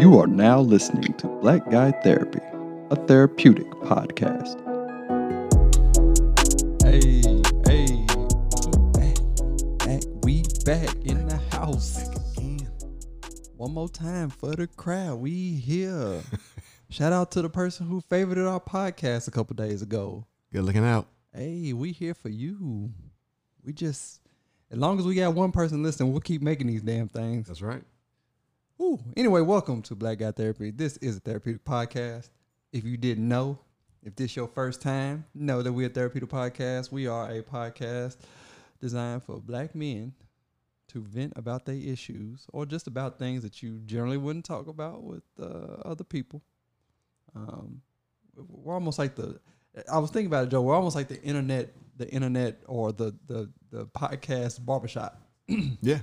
[0.00, 2.40] You are now listening to Black Guy Therapy,
[2.90, 4.60] a therapeutic podcast.
[6.82, 7.22] Hey,
[7.64, 8.04] hey,
[8.66, 9.16] we back,
[9.78, 12.10] back, we back in the house.
[13.56, 15.20] One more time for the crowd.
[15.20, 16.20] We here.
[16.90, 20.26] Shout out to the person who favorited our podcast a couple days ago.
[20.52, 21.06] Good looking out.
[21.32, 22.90] Hey, we here for you.
[23.64, 24.22] We just,
[24.72, 27.46] as long as we got one person listening, we'll keep making these damn things.
[27.46, 27.84] That's right.
[29.16, 30.70] Anyway, welcome to Black Guy Therapy.
[30.70, 32.30] This is a therapeutic podcast.
[32.72, 33.58] If you didn't know,
[34.02, 36.92] if this your first time, know that we're a therapeutic podcast.
[36.92, 38.18] We are a podcast
[38.80, 40.12] designed for black men
[40.88, 45.02] to vent about their issues or just about things that you generally wouldn't talk about
[45.02, 46.42] with uh, other people.
[47.34, 47.80] Um,
[48.36, 49.40] we're almost like the.
[49.90, 50.62] I was thinking about it, Joe.
[50.62, 55.20] We're almost like the internet, the internet or the the the podcast barbershop.
[55.82, 55.98] Yeah,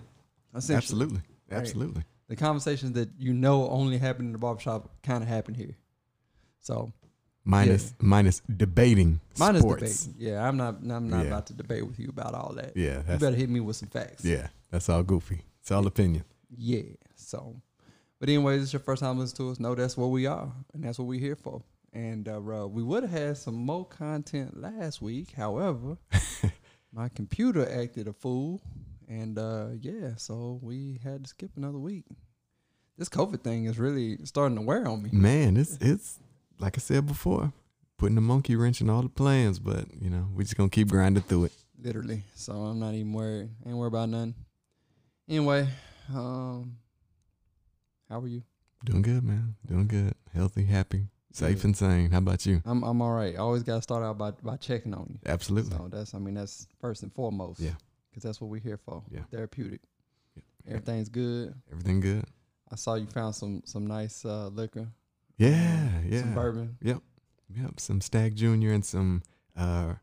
[0.53, 1.22] absolutely.
[1.50, 2.03] Absolutely.
[2.31, 5.75] The conversations that you know only happen in the barbershop kind of happen here.
[6.59, 6.91] So
[7.43, 10.05] Minus minus debating mine is sports.
[10.05, 10.27] debating.
[10.27, 10.75] Yeah, I'm not.
[10.81, 11.27] I'm not Yeah.
[11.27, 12.77] about to debate with you about all that.
[12.77, 14.23] Yeah, you better hit me with some facts.
[14.23, 15.41] yeah, that's all goofy.
[15.59, 16.23] It's all opinion.
[16.55, 16.83] Yeah.
[17.15, 17.55] So,
[18.19, 19.59] but anyways, it's your first time listening to us.
[19.59, 21.63] Know that's what we are, and that's what we're here for.
[21.93, 25.31] And uh, uh, we would have had some more content last week.
[25.31, 25.97] However,
[26.93, 28.61] my computer acted a fool,
[29.12, 32.06] and uh, yeah, so we had to skip another week.
[32.98, 35.09] This COVID thing is really starting to wear on me.
[35.12, 36.17] Man, it's it's
[36.59, 37.52] like I said before,
[37.98, 40.88] putting a monkey wrench in all the plans, but you know, we just gonna keep
[40.88, 41.52] grinding through it.
[41.82, 42.23] literally.
[42.36, 43.50] So I'm not even worried.
[43.66, 44.36] Ain't worried about nothing.
[45.28, 45.67] Anyway,
[46.14, 46.78] um,
[48.09, 48.44] how are you?
[48.86, 49.56] Doing good, man.
[49.67, 50.14] Doing good.
[50.34, 52.12] Healthy, happy, safe and sane.
[52.12, 52.62] How about you?
[52.66, 53.36] I'm I'm all right.
[53.36, 55.20] I always got to start out by by checking on you.
[55.26, 55.76] Absolutely.
[55.76, 57.59] So that's I mean that's first and foremost.
[57.59, 57.72] Yeah.
[58.12, 59.02] Because that's what we're here for.
[59.09, 59.22] Yeah.
[59.31, 59.80] Therapeutic.
[60.36, 60.73] Yeah.
[60.76, 61.54] Everything's good.
[61.72, 62.26] Everything good?
[62.72, 64.88] I saw you found some some nice uh, liquor.
[65.38, 66.21] Yeah, Some yeah.
[66.36, 66.77] bourbon.
[66.82, 67.02] Yep.
[67.55, 67.80] Yep.
[67.80, 69.23] Some Stagg Junior and some
[69.58, 69.94] uh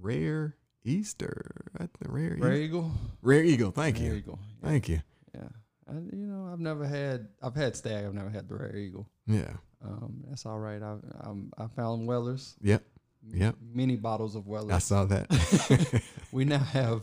[0.00, 1.70] rare Easter.
[1.76, 2.52] I think rare Rare Easter.
[2.54, 2.90] Eagle.
[3.22, 3.70] Rare Eagle.
[3.72, 4.14] Thank Rare you.
[4.14, 4.38] Eagle.
[4.62, 4.68] Yeah.
[4.68, 5.02] Thank you.
[5.34, 5.48] Yeah.
[5.88, 7.28] I, you know, I've never had.
[7.42, 8.06] I've had Stagg.
[8.06, 9.06] I've never had the Rare Eagle.
[9.26, 9.52] Yeah.
[9.84, 10.82] Um, that's all right.
[10.82, 12.56] I I'm, I found Wellers.
[12.62, 12.82] Yep.
[13.32, 13.56] Yep.
[13.72, 14.72] Many bottles of Wellers.
[14.72, 16.02] I saw that.
[16.32, 17.02] we now have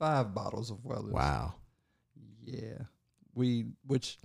[0.00, 1.12] five bottles of Wellers.
[1.12, 1.54] wow.
[2.44, 2.78] Yeah.
[3.34, 4.18] We which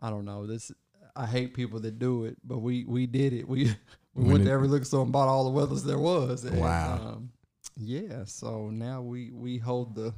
[0.00, 0.46] I don't know.
[0.46, 0.70] This
[1.16, 3.48] I hate people that do it, but we we did it.
[3.48, 3.64] We
[4.14, 6.44] we When went it- to every liquor store and bought all the Weathers there was.
[6.44, 7.00] And, Wow.
[7.14, 7.30] Um,
[7.76, 8.24] yeah.
[8.26, 10.14] So now we we hold the.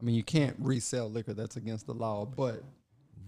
[0.00, 1.34] I mean, you can't resell liquor.
[1.34, 2.24] That's against the law.
[2.26, 2.62] But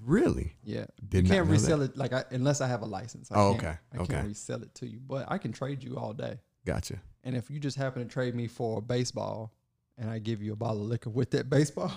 [0.05, 0.55] Really?
[0.63, 1.93] yeah, Did you can't resell that.
[1.93, 3.33] it like I, unless I have a license.
[3.33, 4.15] I Oh, okay, I okay.
[4.15, 6.39] can't resell it to you, but I can trade you all day.
[6.65, 7.01] Gotcha.
[7.25, 9.53] And if you just happen to trade me for a baseball
[9.99, 11.93] and I give you a bottle of liquor with that baseball,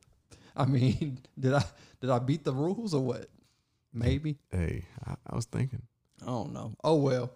[0.56, 1.64] I mean, did I
[2.00, 3.26] did I beat the rules or what?
[3.92, 4.36] Maybe.
[4.50, 5.82] Hey, I, I was thinking.
[6.22, 6.74] I don't know.
[6.84, 7.30] Oh well.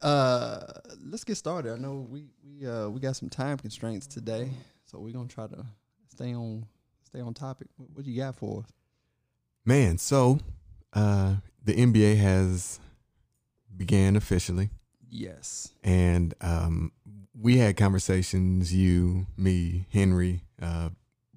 [0.00, 0.60] Uh
[1.04, 1.72] let's get started.
[1.72, 4.50] I know we we uh we got some time constraints today,
[4.84, 5.64] so we're gonna try to
[6.08, 6.66] stay on
[7.04, 7.68] stay on topic.
[7.76, 8.70] What, what you got for us?
[9.64, 10.40] Man, so
[10.92, 12.80] uh the NBA has
[13.76, 14.70] began officially
[15.08, 15.70] Yes.
[15.84, 16.90] and um
[17.38, 20.90] we had conversations, you, me, Henry, uh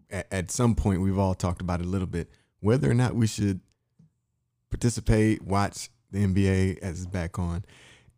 [0.09, 2.29] at, at some point we've all talked about it a little bit,
[2.59, 3.59] whether or not we should
[4.69, 7.65] participate, watch the NBA as it's back on.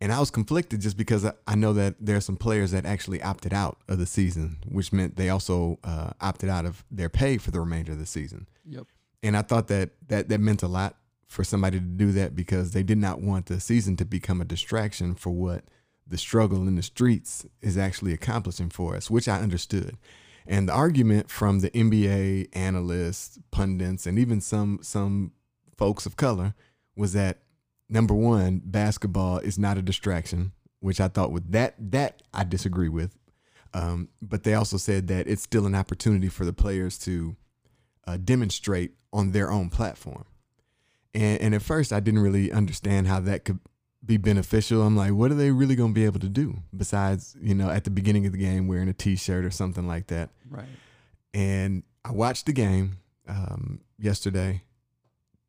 [0.00, 2.86] And I was conflicted just because I, I know that there are some players that
[2.86, 7.08] actually opted out of the season, which meant they also uh, opted out of their
[7.08, 8.48] pay for the remainder of the season.
[8.64, 8.86] Yep.
[9.24, 10.94] And I thought that, that that meant a lot
[11.26, 14.44] for somebody to do that because they did not want the season to become a
[14.44, 15.64] distraction for what
[16.08, 19.96] the struggle in the streets is actually accomplishing for us, which I understood.
[20.46, 25.32] And the argument from the NBA analysts, pundits, and even some some
[25.76, 26.54] folks of color
[26.96, 27.38] was that
[27.88, 32.88] number one, basketball is not a distraction, which I thought with that that I disagree
[32.88, 33.16] with.
[33.74, 37.36] Um, but they also said that it's still an opportunity for the players to
[38.06, 40.24] uh, demonstrate on their own platform.
[41.12, 43.58] And, and at first, I didn't really understand how that could
[44.08, 44.82] be beneficial.
[44.82, 47.70] I'm like, what are they really going to be able to do besides, you know,
[47.70, 50.30] at the beginning of the game wearing a T-shirt or something like that?
[50.50, 50.66] Right.
[51.34, 52.96] And I watched the game
[53.28, 54.62] um, yesterday,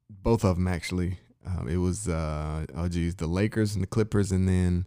[0.09, 1.17] both of them actually.
[1.45, 4.85] Um, it was uh, oh geez, the Lakers and the Clippers, and then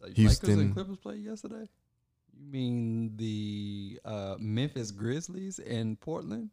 [0.00, 1.68] The Lakers Houston- and Clippers played yesterday.
[2.36, 6.50] You mean the uh, Memphis Grizzlies and Portland?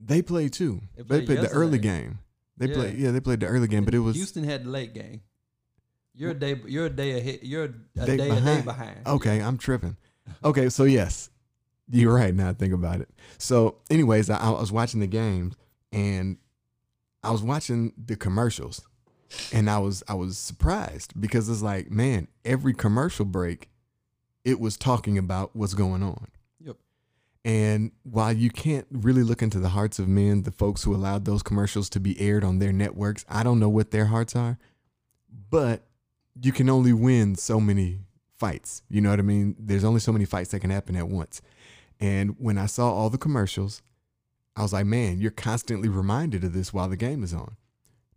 [0.00, 0.80] they played too.
[0.96, 2.18] They They played played, the early game.
[2.56, 2.74] They Yeah.
[2.74, 5.22] played, yeah, they played the early game, but it was Houston had the late game.
[6.14, 6.60] You're a day.
[6.66, 7.40] You're a day ahead.
[7.42, 9.06] You're a Day day, a day behind.
[9.06, 9.96] Okay, I'm tripping.
[10.42, 11.30] Okay, so yes,
[11.90, 12.34] you're right.
[12.34, 13.08] Now I think about it.
[13.38, 15.54] So, anyways, I, I was watching the games,
[15.92, 16.38] and
[17.22, 18.82] I was watching the commercials
[19.52, 23.70] and I was I was surprised because it's like, man, every commercial break,
[24.44, 26.28] it was talking about what's going on.
[26.60, 26.76] Yep.
[27.44, 31.24] And while you can't really look into the hearts of men, the folks who allowed
[31.24, 34.58] those commercials to be aired on their networks, I don't know what their hearts are,
[35.50, 35.82] but
[36.40, 38.00] you can only win so many
[38.38, 38.82] fights.
[38.88, 39.56] You know what I mean?
[39.58, 41.40] There's only so many fights that can happen at once.
[42.00, 43.82] And when I saw all the commercials,
[44.56, 47.56] I was like, man, you're constantly reminded of this while the game is on.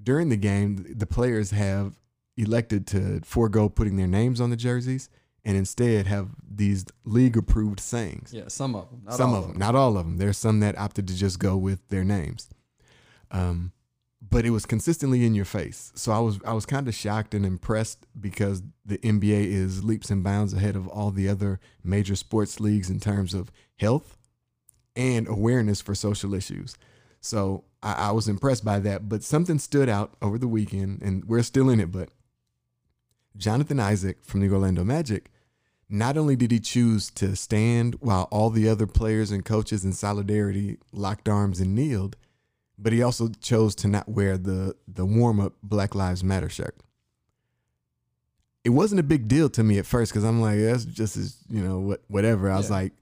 [0.02, 1.98] During the game, the players have
[2.36, 5.10] elected to forego putting their names on the jerseys
[5.44, 8.32] and instead have these league approved sayings.
[8.34, 9.02] Yeah, some of them.
[9.06, 10.18] Not some of them, not all of them.
[10.18, 12.50] There's some that opted to just go with their names.
[13.32, 13.72] Um,
[14.30, 15.92] but it was consistently in your face.
[15.96, 20.10] So I was I was kind of shocked and impressed because the NBA is leaps
[20.10, 24.18] and bounds ahead of all the other major sports leagues in terms of health
[24.96, 26.76] and awareness for social issues.
[27.22, 29.08] So I, I was impressed by that.
[29.08, 31.92] But something stood out over the weekend, and we're still in it.
[31.92, 32.10] But
[33.36, 35.30] Jonathan Isaac from the Orlando Magic,
[35.90, 39.94] not only did he choose to stand while all the other players and coaches in
[39.94, 42.18] solidarity locked arms and kneeled,
[42.78, 46.76] but he also chose to not wear the the warm up Black Lives Matter shirt.
[48.64, 51.38] It wasn't a big deal to me at first because I'm like, that's just as
[51.50, 52.52] you know what whatever.
[52.52, 52.94] I was like,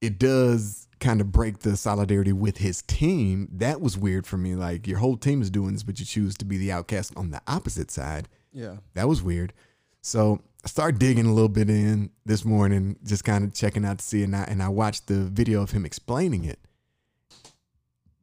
[0.00, 3.48] it does kind of break the solidarity with his team.
[3.52, 4.54] That was weird for me.
[4.54, 7.30] Like your whole team is doing this, but you choose to be the outcast on
[7.30, 8.28] the opposite side.
[8.52, 8.76] Yeah.
[8.94, 9.52] That was weird.
[10.00, 13.98] So I started digging a little bit in this morning, just kind of checking out
[13.98, 16.58] to see, and I and I watched the video of him explaining it,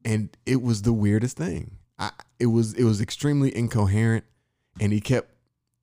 [0.04, 1.78] and it was the weirdest thing.
[1.98, 4.24] I it was it was extremely incoherent,
[4.80, 5.32] and he kept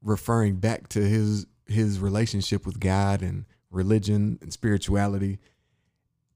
[0.02, 5.40] referring back to his his relationship with God and religion and spirituality,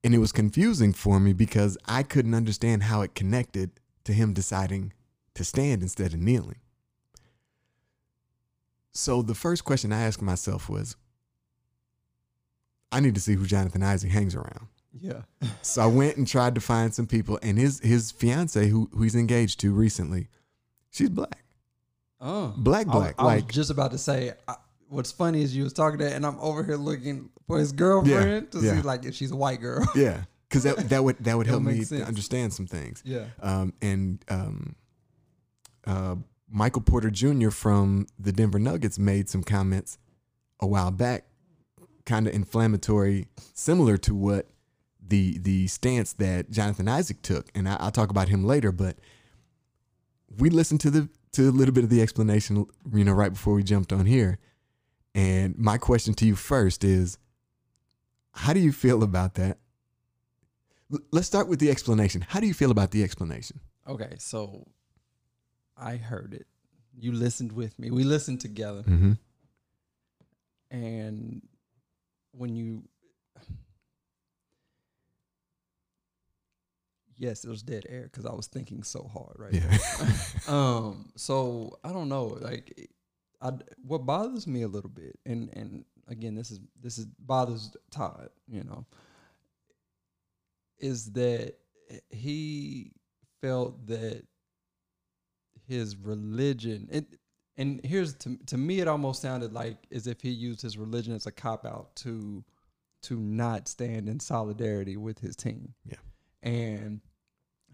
[0.04, 3.72] and it was confusing for me because I couldn't understand how it connected
[4.06, 4.94] to him deciding
[5.34, 6.60] to stand instead of kneeling.
[8.94, 10.96] So the first question I asked myself was,
[12.94, 14.68] I need to see who Jonathan Isaac hangs around.
[15.00, 15.22] Yeah.
[15.62, 19.02] So I went and tried to find some people, and his his fiance, who who
[19.02, 20.28] he's engaged to recently,
[20.92, 21.44] she's black,
[22.22, 22.54] Oh.
[22.56, 23.16] black, black.
[23.18, 24.34] I, like was just about to say.
[24.48, 24.56] I,
[24.90, 28.52] what's funny is you was talking that, and I'm over here looking for his girlfriend
[28.52, 28.76] to yeah.
[28.76, 29.86] see like if she's a white girl.
[29.96, 32.08] yeah, because that that would that would help me sense.
[32.08, 33.02] understand some things.
[33.04, 33.26] yeah.
[33.42, 34.76] Um, and um,
[35.86, 36.16] uh,
[36.50, 37.50] Michael Porter Jr.
[37.50, 39.98] from the Denver Nuggets made some comments
[40.60, 41.26] a while back,
[42.06, 44.48] kind of inflammatory, similar to what
[45.08, 48.72] the the stance that Jonathan Isaac took, and I, I'll talk about him later.
[48.72, 48.98] But
[50.38, 53.54] we listened to the to a little bit of the explanation, you know, right before
[53.54, 54.38] we jumped on here.
[55.14, 57.18] And my question to you first is,
[58.34, 59.58] how do you feel about that?
[60.92, 62.22] L- Let's start with the explanation.
[62.28, 63.60] How do you feel about the explanation?
[63.88, 64.66] Okay, so
[65.78, 66.48] I heard it.
[66.98, 67.92] You listened with me.
[67.92, 69.14] We listened together, Mm-hmm.
[70.72, 71.42] and
[72.32, 72.84] when you,
[77.18, 79.78] yes, it was dead air because I was thinking so hard right Yeah.
[80.48, 82.90] um so i don't know like
[83.42, 83.52] I,
[83.86, 88.30] what bothers me a little bit and and again this is this is bothers todd
[88.48, 88.86] you know
[90.80, 91.56] is that
[92.10, 92.92] he
[93.42, 94.24] felt that
[95.68, 97.06] his religion it
[97.58, 101.14] and here's to, to me it almost sounded like as if he used his religion
[101.14, 102.44] as a cop out to
[103.02, 105.98] to not stand in solidarity with his team Yeah.
[106.46, 107.02] And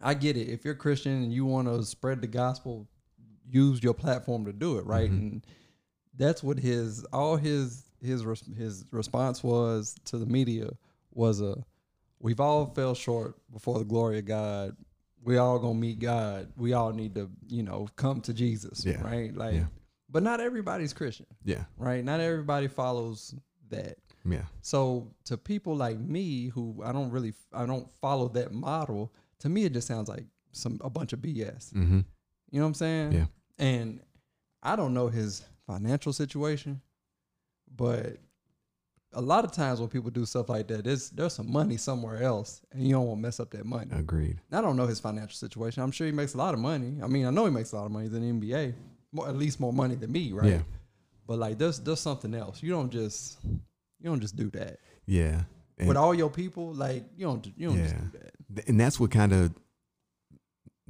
[0.02, 0.48] I get it.
[0.50, 2.88] If you're Christian and you want to spread the gospel,
[3.48, 5.12] use your platform to do it, right?
[5.12, 5.18] Mhm.
[5.18, 5.46] And
[6.16, 8.24] that's what his all his his
[8.58, 10.70] his response was to the media
[11.12, 11.64] was a
[12.20, 14.76] we've all fell short before the glory of God.
[15.24, 16.52] We all gonna meet God.
[16.58, 19.02] We all need to, you know, come to Jesus, Yeah.
[19.04, 19.36] right?
[19.36, 19.68] Like, Yeah.
[20.10, 21.66] but not everybody's Christian, yeah.
[21.78, 22.04] right?
[22.04, 23.36] Not everybody follows
[23.70, 23.98] that.
[24.26, 24.44] Yeah.
[24.62, 29.50] So to people like me who I don't really I don't follow that model, to
[29.50, 31.74] me it just sounds like some a bunch of BS.
[31.74, 32.00] Mm-hmm.
[32.52, 33.12] You know what I'm saying?
[33.14, 33.26] Yeah.
[33.58, 34.02] And
[34.64, 36.82] I don't know his financial situation,
[37.76, 38.18] but
[39.14, 42.22] a lot of times when people do stuff like that, there's there's some money somewhere
[42.22, 43.90] else, and you don't want to mess up that money.
[43.94, 44.40] Agreed.
[44.52, 45.84] I don't know his financial situation.
[45.84, 46.98] I'm sure he makes a lot of money.
[47.04, 48.74] I mean, I know he makes a lot of money than the NBA,
[49.12, 50.52] more, at least more money than me, right?
[50.52, 50.62] Yeah.
[51.28, 52.64] But like, there's there's something else.
[52.64, 53.38] You don't just
[54.02, 55.44] you don't just do that Yeah.
[55.78, 56.74] And, with all your people.
[56.74, 58.68] Like, you don't you don't just do that.
[58.68, 59.54] and that's what kind of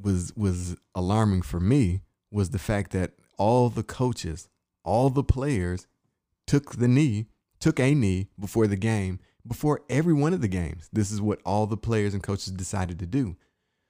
[0.01, 2.01] was was alarming for me
[2.31, 4.49] was the fact that all the coaches,
[4.83, 5.87] all the players
[6.47, 7.27] took the knee,
[7.59, 10.89] took a knee before the game, before every one of the games.
[10.91, 13.37] This is what all the players and coaches decided to do.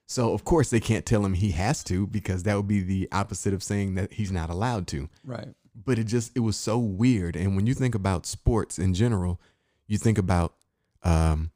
[0.08, 3.08] So of course they can't tell him he has to because that would be the
[3.12, 5.10] opposite of saying that he's not allowed to.
[5.24, 5.50] Right.
[5.74, 7.36] But it just it was so weird.
[7.36, 9.40] And when you think about sports in general,
[9.88, 10.54] you think about
[11.04, 11.52] um,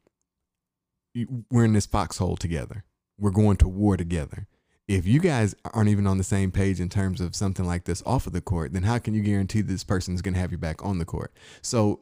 [1.50, 2.84] we're in this foxhole together.
[3.18, 4.46] We're going to war together.
[4.88, 8.02] If you guys aren't even on the same page in terms of something like this
[8.06, 10.52] off of the court, then how can you guarantee this person is going to have
[10.52, 11.32] your back on the court?
[11.60, 12.00] So,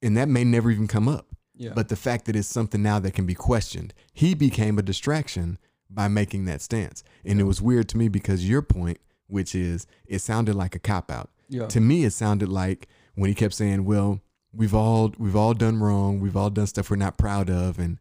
[0.00, 1.26] and that may never even come up.
[1.54, 1.72] Yeah.
[1.74, 5.58] But the fact that it's something now that can be questioned, he became a distraction
[5.90, 7.04] by making that stance.
[7.24, 10.78] And it was weird to me because your point, which is it sounded like a
[10.78, 11.30] cop out.
[11.52, 11.66] Yeah.
[11.66, 14.20] To me, it sounded like when he kept saying, "Well,
[14.52, 16.18] we've all we've all done wrong.
[16.20, 17.98] We've all done stuff we're not proud of." And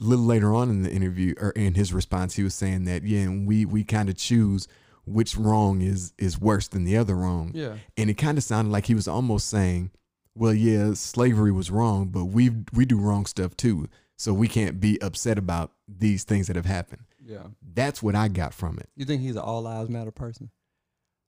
[0.00, 3.02] a little later on in the interview or in his response, he was saying that,
[3.04, 4.68] "Yeah, and we we kind of choose
[5.04, 7.76] which wrong is is worse than the other wrong." yeah.
[7.96, 9.90] and it kind of sounded like he was almost saying,
[10.36, 14.78] "Well, yeah, slavery was wrong, but we we do wrong stuff too, so we can't
[14.80, 17.46] be upset about these things that have happened." Yeah.
[17.74, 18.88] That's what I got from it.
[18.96, 20.50] You think he's an all lives matter person?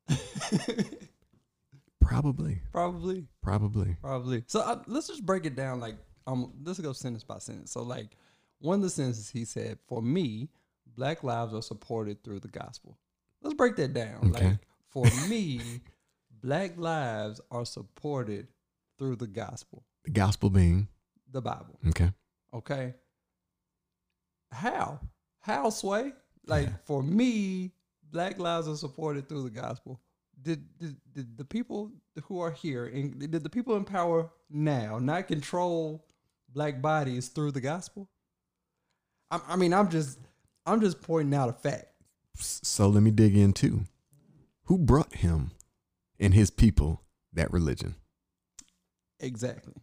[2.05, 3.27] Probably, Probably.
[3.43, 3.97] probably.
[4.01, 4.45] Probably.
[4.47, 5.81] So uh, let's just break it down.
[5.81, 5.97] Like,
[6.27, 7.71] um, let's go sentence by sentence.
[7.73, 8.17] So, like,
[8.61, 10.49] one of the sentences he said, "For me,
[10.97, 12.99] Black lives are supported through the gospel."
[13.43, 14.31] Let's break that down.
[14.35, 14.49] Okay.
[14.49, 14.59] Like,
[14.89, 15.61] for me,
[16.43, 18.49] Black lives are supported
[18.99, 20.89] through the gospel, The gospel being
[21.31, 21.79] the Bible.
[21.89, 22.13] okay.
[22.55, 22.95] Okay.
[24.53, 25.01] How?
[25.41, 26.13] How sway?
[26.47, 26.73] Like Yeah.
[26.85, 27.73] for me,
[28.11, 30.01] Black lives are supported through the gospel.
[30.45, 31.91] Did, did did the people
[32.25, 36.05] who are here and did the people in power now not control
[36.53, 38.11] black bodies through the gospel?
[39.31, 40.19] I, I mean, I'm just
[40.67, 41.87] I'm just pointing out a fact.
[42.37, 43.85] So let me dig in too.
[44.65, 45.53] Who brought him
[46.21, 47.95] and his people that religion?
[49.21, 49.75] Exactly.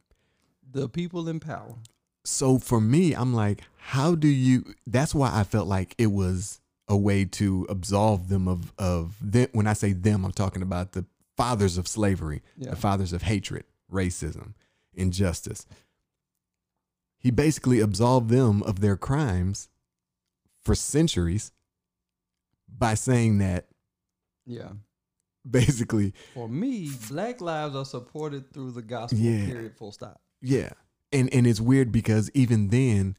[0.69, 1.75] The people in power.
[2.23, 4.75] so for me, I'm like, how do you?
[4.85, 6.61] That's why I felt like it was
[6.91, 9.47] a way to absolve them of of them.
[9.53, 11.05] When I say them, I'm talking about the
[11.37, 12.71] fathers of slavery, Yeah.
[12.71, 14.53] the fathers of hatred, racism,
[14.93, 15.65] injustice.
[17.17, 19.69] He basically absolved them of their crimes
[20.63, 21.51] for centuries
[22.67, 23.67] by saying that
[24.45, 24.73] Yeah.
[25.49, 29.17] basically, For me, black lives are supported through the gospel.
[29.19, 29.45] Yeah.
[29.45, 29.77] Period.
[29.77, 30.19] Full stop.
[30.41, 30.71] Yeah.
[31.13, 33.17] And and it's weird because even then,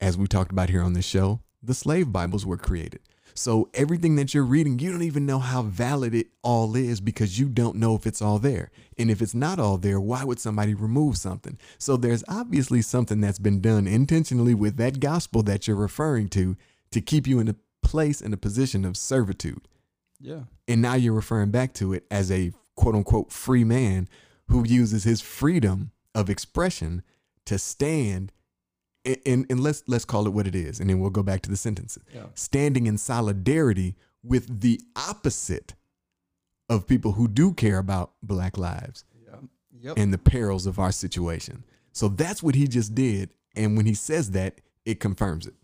[0.00, 3.00] as we talked about here on this show, the slave Bibles were created.
[3.36, 7.36] So everything that you're reading, you don't even know how valid it all is because
[7.38, 8.70] you don't know if it's all there.
[8.96, 11.58] And if it's not all there, why would somebody remove something?
[11.78, 16.56] So there's obviously something that's been done intentionally with that gospel that you're referring to
[16.92, 19.66] to keep you in a place in a position of servitude
[20.20, 20.44] Yeah.
[20.68, 24.08] and now you're referring back to it as a quote unquote free man
[24.48, 27.02] who uses his freedom of expression
[27.46, 28.32] to stand
[29.04, 31.50] and, and, let's let's call it what it is and then we'll go back to
[31.50, 32.26] the sentences Yeah.
[32.34, 35.74] standing in solidarity with the opposite
[36.68, 39.36] of people who do care about black lives Yeah.
[39.80, 39.98] Yep.
[39.98, 43.94] and the perils of our situation so that's what he just did and when he
[43.94, 45.54] says that it confirms it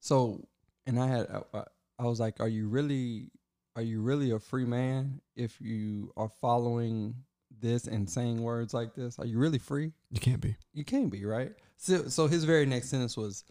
[0.00, 0.46] So,
[0.86, 1.64] and I had, I,
[1.98, 3.30] I was like, are you really,
[3.74, 7.14] are you really a free man if you are following
[7.60, 9.18] this and saying words like this?
[9.18, 9.92] Are you really free?
[10.10, 11.52] you can't be You can't be, right?
[11.76, 13.44] So, so his very next sentence was,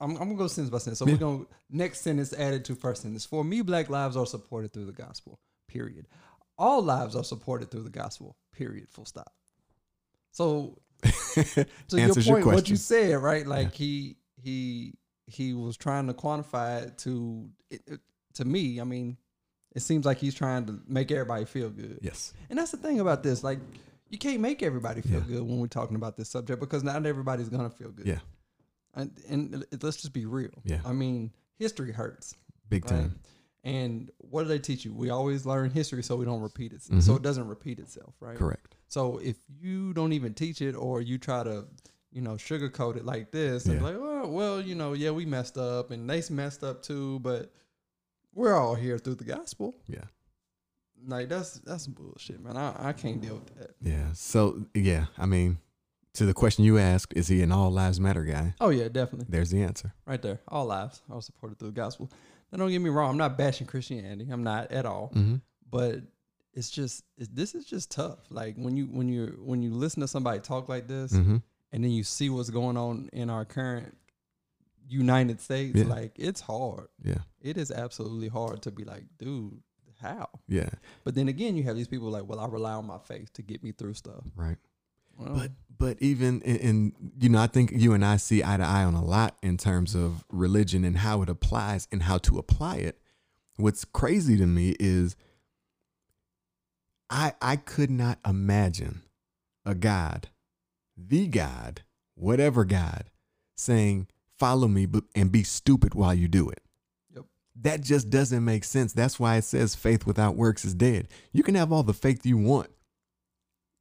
[0.00, 0.98] I'm, I'm gonna go sentence by sentence.
[0.98, 1.12] So Yeah.
[1.14, 3.24] we're gonna next sentence added to first sentence.
[3.24, 5.38] For me, black lives are supported through the gospel.
[5.68, 6.06] Period.
[6.58, 8.36] All lives are supported through the gospel.
[8.52, 8.88] Period.
[8.88, 9.32] Full stop.
[10.32, 13.46] So to your point, your what you said, right?
[13.46, 14.94] Like he he
[15.26, 18.00] he was trying to quantify it to it, it-
[18.34, 18.80] to me.
[18.80, 19.16] I mean,
[19.74, 23.00] it seems like he's trying to make everybody feel good, yes and that's the thing
[23.00, 23.42] about this.
[23.44, 23.58] Like,
[24.10, 25.26] you can't make everybody feel Yeah.
[25.26, 28.06] good when we're talking about this subject because not everybody's gonna feel good.
[28.06, 28.20] yeah
[28.94, 30.50] and, and let's just be real.
[30.64, 30.80] Yeah.
[30.84, 32.34] I mean, history hurts.
[32.68, 33.00] big right?
[33.02, 33.18] time
[33.64, 34.92] And what do they teach you?
[34.94, 37.16] We always learn history so we don't repeat it, so Mhm.
[37.16, 38.36] it doesn't repeat itself, right?
[38.36, 41.66] correct So if you don't even teach it or you try to,
[42.10, 45.58] you know, sugarcoat it like this, and like, oh, well, you know, yeah, we messed
[45.58, 47.52] up and they messed up too, but
[48.38, 49.74] we're all here through the gospel.
[49.86, 50.06] yeah
[51.06, 52.56] Like that's that's bullshit, man.
[52.56, 53.70] I, I can't deal with that.
[53.82, 54.12] Yeah.
[54.14, 55.58] So yeah, I mean,
[56.14, 58.54] to the question you asked, is he an all lives matter guy?
[58.60, 59.26] Oh yeah, definitely.
[59.28, 59.92] There's the answer.
[60.06, 60.40] Right there.
[60.48, 62.10] All lives are supported through the gospel.
[62.50, 64.26] Now don't get me wrong, I'm not bashing Christianity.
[64.30, 65.12] I'm not at all.
[65.14, 65.36] Mm-hmm.
[65.70, 66.00] But
[66.54, 68.18] it's just it's, this is just tough.
[68.30, 71.36] Like when you when you when you listen to somebody talk like this, Mm-hmm.
[71.72, 73.94] and then you see what's going on in our current
[74.88, 75.84] United States, Yeah.
[75.84, 76.88] like it's hard.
[77.02, 77.18] Yeah.
[77.40, 79.60] It is absolutely hard to be like, dude,
[80.00, 80.28] how?
[80.48, 80.70] Yeah.
[81.04, 83.42] But then again, you have these people like, well, I rely on my faith to
[83.42, 84.22] get me through stuff.
[84.36, 84.56] Right.
[85.16, 88.56] Well, But But even in, in, you know, I think you and I see eye
[88.56, 92.18] to eye on a lot in terms of religion and how it applies and how
[92.18, 93.00] to apply it.
[93.56, 95.16] What's crazy to me is
[97.10, 99.02] I I could not imagine
[99.64, 100.28] a God,
[100.96, 101.82] the God,
[102.14, 103.10] whatever God,
[103.56, 104.06] saying,
[104.38, 106.62] "Follow me but, and be stupid while you do it."
[107.14, 107.24] Yep.
[107.62, 108.92] That just doesn't make sense.
[108.92, 111.08] That's why it says faith without works is dead.
[111.32, 112.70] You can have all the faith you want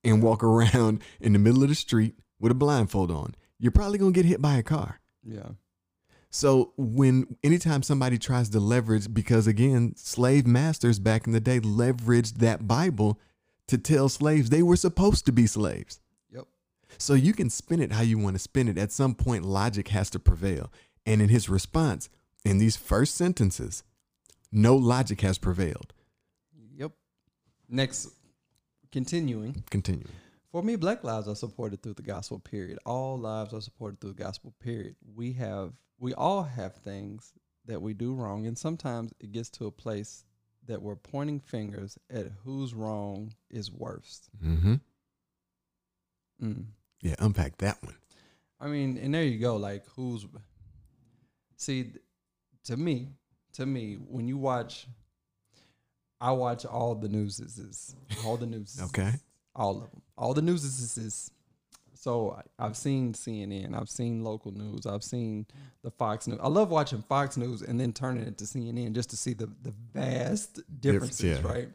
[0.04, 3.36] and walk around in the middle of the street with a blindfold on.
[3.60, 5.00] You're probably going to get hit by a car.
[5.24, 5.50] Yeah.
[6.30, 11.60] So when anytime somebody tries to leverage, because again, slave masters back in the day
[11.60, 13.20] leveraged that Bible
[13.68, 16.00] to tell slaves they were supposed to be slaves.
[16.98, 18.78] So you can spin it how you want to spin it.
[18.78, 20.72] At some point, logic has to prevail.
[21.06, 22.10] And in his response,
[22.44, 23.84] in these first sentences,
[24.52, 25.94] no logic has prevailed.
[26.76, 26.92] Yep.
[27.70, 28.10] Next,
[28.92, 29.64] continuing.
[29.70, 30.08] Continue.
[30.52, 32.80] For me, black lives are supported through the gospel, period.
[32.86, 34.96] All lives are supported through the gospel, period.
[35.16, 37.34] We have, we all have things
[37.66, 38.48] that we do wrong.
[38.48, 40.24] And sometimes it gets to a place
[40.66, 44.30] that we're pointing fingers at whose wrong is worst.
[44.44, 44.76] Mm-hmm.
[46.44, 46.66] Mm.
[47.02, 47.96] Yeah, unpack that one.
[48.60, 49.56] I mean, and there you go.
[49.56, 50.26] Like, who's,
[51.56, 51.94] see,
[52.66, 53.10] to me,
[53.54, 54.88] to me, when you watch,
[56.20, 58.80] I watch all the newses, all the news.
[58.86, 59.14] Okay.
[59.56, 61.32] all of them, all the news is, is
[61.94, 65.46] so I've seen CNN, I've seen local news, I've seen
[65.84, 66.40] the Fox News.
[66.42, 69.48] I love watching Fox News and then turning it to CNN just to see the
[69.64, 71.48] the vast differences, yeah.
[71.48, 71.70] right?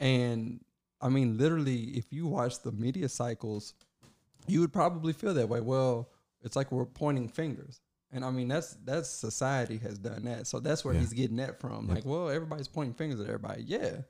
[0.00, 0.60] And
[1.00, 3.74] I mean, literally, if you watch the media cycles,
[4.48, 5.60] you would probably feel that way.
[5.60, 6.08] Well,
[6.42, 7.80] it's like we're pointing fingers.
[8.12, 10.46] And I mean that's that's society has done that.
[10.46, 11.00] So that's where Yeah.
[11.00, 11.86] he's getting that from.
[11.88, 11.94] Yep.
[11.96, 13.62] Like, well, everybody's pointing fingers at everybody.
[13.64, 14.02] Yeah.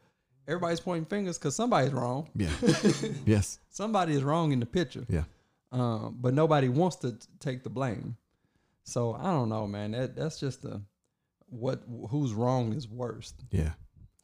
[0.47, 2.29] Everybody's pointing fingers because somebody's wrong.
[2.37, 2.51] Yeah.
[3.25, 3.59] yes.
[3.71, 5.05] Somebody is wrong in the picture.
[5.09, 5.25] Yeah.
[5.73, 8.17] Um, but nobody wants to t- take the blame.
[8.85, 9.91] So I don't know, man.
[9.93, 10.83] That that's just the
[11.49, 13.35] what who's wrong is worst.
[13.51, 13.73] Yeah.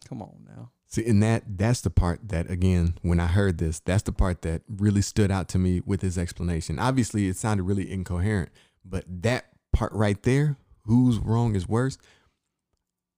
[0.09, 0.70] Come on now.
[0.92, 4.42] See, and that that's the part that again, when I heard this, that's the part
[4.42, 6.78] that really stood out to me with his explanation.
[6.78, 8.50] Obviously, it sounded really incoherent,
[8.85, 11.96] but that part right there, who's wrong is worse.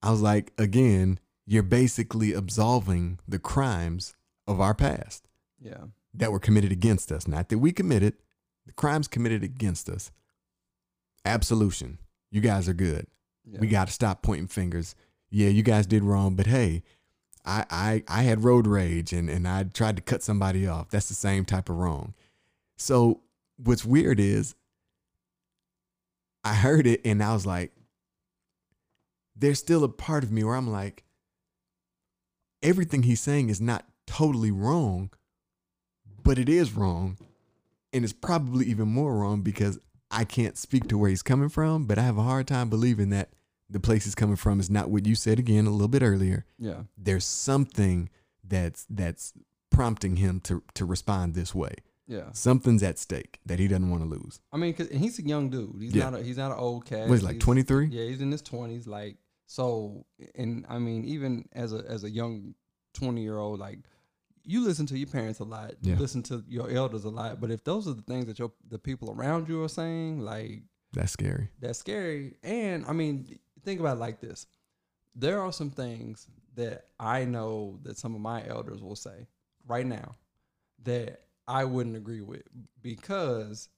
[0.03, 4.15] I was like, again, you're basically absolving the crimes
[4.47, 5.27] of our past
[5.61, 5.87] Yeah.
[6.15, 7.27] that were committed against us.
[7.27, 8.15] Not that we committed,
[8.67, 10.13] the crimes committed against us.
[11.25, 11.99] Absolution.
[12.31, 13.07] You guys are good.
[13.45, 13.59] yeah.
[13.61, 14.95] We got to stop pointing fingers.
[15.31, 16.83] Yeah, you guys did wrong, but hey,
[17.45, 20.91] I I I had road rage and and I tried to cut somebody off.
[20.91, 22.15] That's the same type of wrong.
[22.77, 23.21] So
[23.57, 24.55] what's weird is
[26.43, 27.73] I heard it and I was like
[29.37, 31.05] there's still a part of me where I'm like
[32.63, 35.11] everything he's saying is not totally wrong,
[36.23, 37.19] but it is wrong.
[37.93, 39.79] And it's probably even more wrong because
[40.11, 43.11] I can't speak to where he's coming from, but I have a hard time believing
[43.11, 43.31] that
[43.75, 46.47] the place he's coming from is not what you said again a little bit earlier.
[46.59, 46.85] yeah.
[46.97, 48.09] There's something
[48.43, 49.33] that's that's
[49.71, 51.75] prompting him to to respond this way.
[52.07, 52.31] Yeah.
[52.33, 54.39] Something's at stake that he doesn't want to lose.
[54.53, 55.77] I mean, cause and he's a young dude.
[55.81, 56.11] He's Yeah.
[56.11, 56.21] not.
[56.21, 57.09] A, he's not an old cat.
[57.09, 57.87] What is he, like 23?
[57.87, 58.87] Yeah, he's in his twenties.
[58.87, 62.55] Like so, and I mean, even as a as a young
[62.95, 63.79] twenty year old, like
[64.47, 65.73] you listen to your parents a lot.
[65.81, 65.95] yeah.
[65.95, 67.41] You listen to your elders a lot.
[67.41, 70.63] But if those are the things that your the people around you are saying, like
[70.93, 71.49] That's scary.
[71.59, 72.35] that's scary.
[72.43, 74.47] And I mean, think about it like this:
[75.15, 79.27] there are some things that I know that some of my elders will say
[79.67, 80.15] right now
[80.85, 82.43] that I wouldn't agree with
[82.83, 83.69] because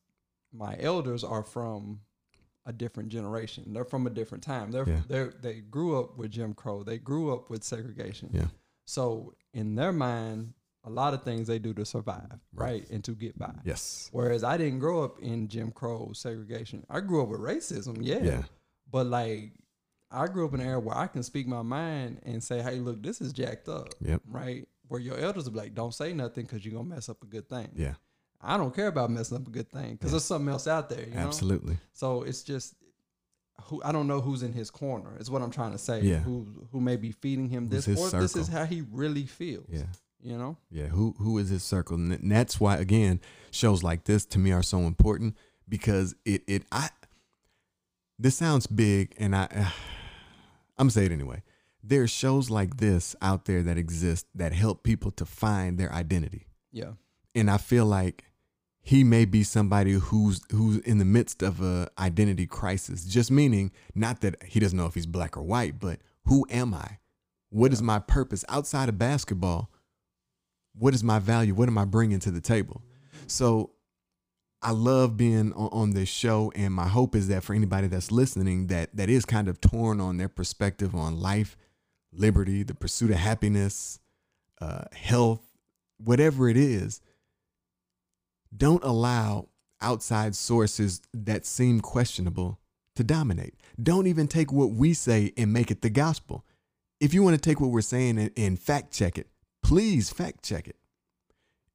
[0.53, 2.01] my elders are from
[2.67, 3.73] a different generation.
[3.73, 4.71] They're from a different time.
[4.73, 5.03] They're Yeah.
[5.09, 6.83] they they grew up with Jim Crow.
[6.83, 8.31] They grew up with segregation.
[8.33, 8.49] Yeah.
[8.87, 10.53] So in their mind,
[10.85, 12.83] a lot of things they do to survive, Right.
[12.83, 13.55] right, and to get by.
[13.65, 14.09] Yes.
[14.13, 16.85] Whereas I didn't grow up in Jim Crow segregation.
[16.89, 18.23] I grew up with racism, yeah.
[18.23, 18.45] Yeah.
[18.91, 19.53] But like
[20.11, 22.77] I grew up in an era where I can speak my mind and say, "Hey,
[22.79, 24.23] look, this is jacked up." Yep.
[24.29, 24.69] Right?
[24.89, 27.27] Where your elders will be like, "Don't say nothing because you're gonna mess up a
[27.27, 27.95] good thing." Yeah.
[28.41, 30.11] I don't care about messing up a good thing because Yeah.
[30.13, 31.07] there's something else out there.
[31.09, 31.21] You know?
[31.21, 31.79] Absolutely.
[31.93, 32.75] So it's just
[33.65, 35.17] who I don't know who's in his corner.
[35.19, 36.03] Is what I'm trying to say.
[36.03, 36.19] Yeah.
[36.21, 39.25] Who who may be feeding him Who's this, his or this is how he really
[39.25, 39.67] feels.
[39.71, 39.87] Yeah.
[40.23, 40.57] You know.
[40.71, 41.97] Yeah, who who is his circle?
[41.97, 45.37] And that's why again, shows like this to me are so important
[45.69, 46.91] because it it I
[48.19, 49.47] this sounds big and I uh,
[50.79, 51.43] I'm gonna say it anyway.
[51.83, 56.49] There's shows like this out there that exist that help people to find their identity.
[56.73, 56.93] Yeah.
[57.35, 58.25] And I feel like
[58.81, 63.05] he may be somebody who's who's in the midst of a identity crisis.
[63.05, 66.75] Just meaning not that he doesn't know if he's black or white, but who am
[66.75, 66.99] I?
[67.51, 69.71] What is my purpose outside of basketball?
[70.75, 71.55] What is my value?
[71.55, 72.83] What am I bringing to the table?
[73.27, 73.71] So
[74.63, 78.11] I love being on, on this show, and my hope is that for anybody that's
[78.11, 81.57] listening, that that is kind of torn on their perspective on life,
[82.13, 84.01] liberty, the pursuit of happiness,
[84.61, 85.43] uh, health,
[85.99, 87.01] whatever it is,
[88.57, 89.49] don't allow
[89.81, 92.59] outside sources that seem questionable
[92.95, 93.55] to dominate.
[93.81, 96.45] Don't even take what we say and make it the gospel.
[96.99, 99.29] If you want to take what we're saying and, and fact check it,
[99.63, 100.77] please fact check it.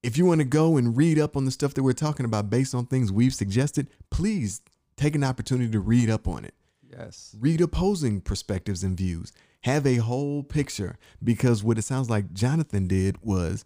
[0.04, 2.50] If you want to go and read up on the stuff that we're talking about
[2.50, 4.62] based on things we've suggested, please
[4.98, 6.56] take an opportunity to read up on it.
[6.90, 7.36] Yes.
[7.40, 9.32] Read opposing perspectives and views.
[9.62, 13.64] Have a whole picture because what it sounds like Jonathan did was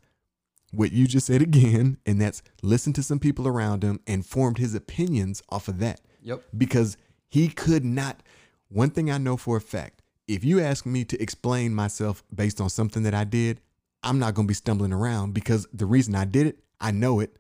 [0.74, 4.58] what you just said again, and that's listen to some people around him and formed
[4.58, 6.44] his opinions off of that Yep.
[6.58, 6.98] because
[7.30, 8.22] he could not.
[8.68, 12.60] One thing I know for a fact if you ask me to explain myself based
[12.60, 13.62] on something that I did,
[14.06, 17.20] I'm not going to be stumbling around because the reason I did it, I know
[17.20, 17.36] it,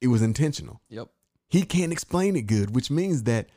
[0.00, 0.80] it was intentional.
[0.90, 1.08] Yep.
[1.48, 3.48] He can't explain it good, which means that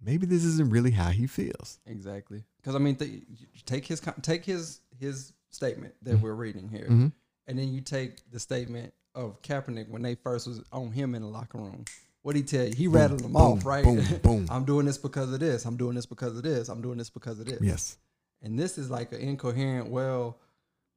[0.00, 1.78] maybe this isn't really how he feels.
[1.86, 2.44] Exactly.
[2.58, 3.22] Because I mean, th-
[3.66, 7.12] take his take his his statement that we're reading here, Mhm.
[7.46, 11.22] and then you take the statement of Kaepernick when they first was on him in
[11.22, 11.84] the locker room.
[12.22, 12.74] What he tell you?
[12.74, 13.84] He rattled them boom, off, right?
[13.84, 14.46] boom, boom.
[14.50, 15.66] I'm doing this because of this.
[15.66, 16.68] I'm doing this because of this.
[16.68, 17.60] I'm doing this because of this.
[17.60, 17.98] Yes.
[18.40, 19.90] And this is like an incoherent.
[19.90, 20.38] Well,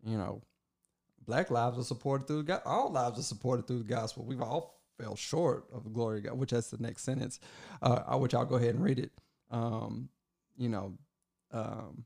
[0.05, 0.41] you know,
[1.27, 2.61] black lives are supported through God.
[2.65, 4.23] All lives are supported through the gospel.
[4.25, 7.39] We've all fell short of the glory of God, which that's the next sentence.
[7.81, 9.11] Uh, which I'll go ahead and read it.
[9.51, 10.09] Um,
[10.57, 10.97] you know,
[11.51, 12.05] um,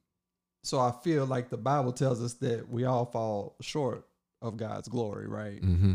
[0.64, 4.06] so I feel like the Bible tells us that we all fall short
[4.42, 5.62] of God's glory, right?
[5.62, 5.94] Mm-hmm.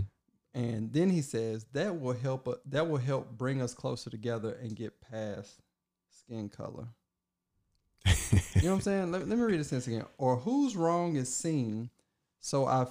[0.54, 2.46] And then he says that will help.
[2.46, 5.60] u- That will help bring us closer together and get past
[6.10, 6.86] skin color.
[8.56, 9.12] You know what I'm saying?
[9.12, 10.06] Let, let me read this sentence again.
[10.16, 11.90] Or whose wrong is seen?
[12.46, 12.86] So I,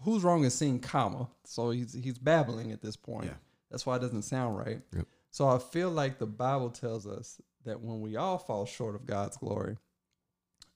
[0.00, 1.28] whose wrong is seeing comma.
[1.44, 3.26] So he's he's babbling at this point.
[3.26, 3.34] Yeah.
[3.70, 4.80] That's why it doesn't sound right.
[4.94, 5.04] Yep.
[5.30, 9.04] So I feel like the Bible tells us that when we all fall short of
[9.04, 9.76] God's glory,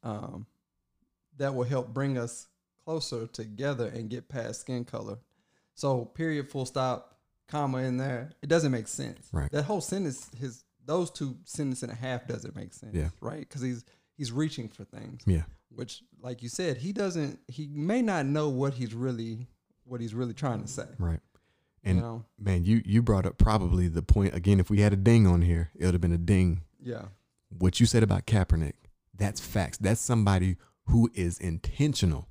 [0.02, 0.44] um,
[1.38, 2.48] that will help bring us
[2.84, 5.16] closer together and get past skin color.
[5.74, 7.16] So period, full stop,
[7.48, 8.32] comma in there.
[8.42, 9.30] It doesn't make sense.
[9.32, 9.50] Right.
[9.50, 12.94] That whole sentence, his those two sentences and a half doesn't make sense.
[12.94, 13.08] Yeah.
[13.22, 13.40] Right.
[13.48, 13.82] Because he's
[14.18, 15.44] he's reaching for things Yeah.
[15.74, 19.46] Which like you said he doesn't he may not know what he's really
[19.84, 21.20] what he's really trying to say Right.
[21.82, 24.60] And you know man, you you brought up probably the point again.
[24.60, 26.62] If we had a ding on here, it would have been a ding.
[26.82, 27.06] yeah
[27.58, 28.74] What you said about Kaepernick,
[29.16, 29.78] that's facts.
[29.78, 30.56] That's somebody
[30.86, 32.28] who is intentional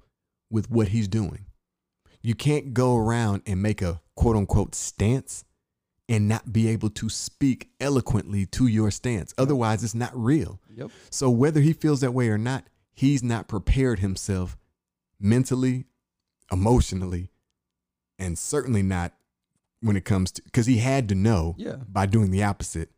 [0.51, 1.45] with what he's doing.
[2.21, 5.45] You can't go around and make a quote unquote stance
[6.07, 9.33] and not be able to speak eloquently to your stance.
[9.37, 10.59] Otherwise, it's not real.
[10.75, 12.65] yep So whether he feels that way or not,
[12.99, 14.57] he's not prepared himself
[15.19, 15.85] mentally,
[16.51, 17.29] emotionally,
[18.17, 19.13] and certainly not
[19.81, 22.89] when it comes to because he had to know yeah by doing the opposite,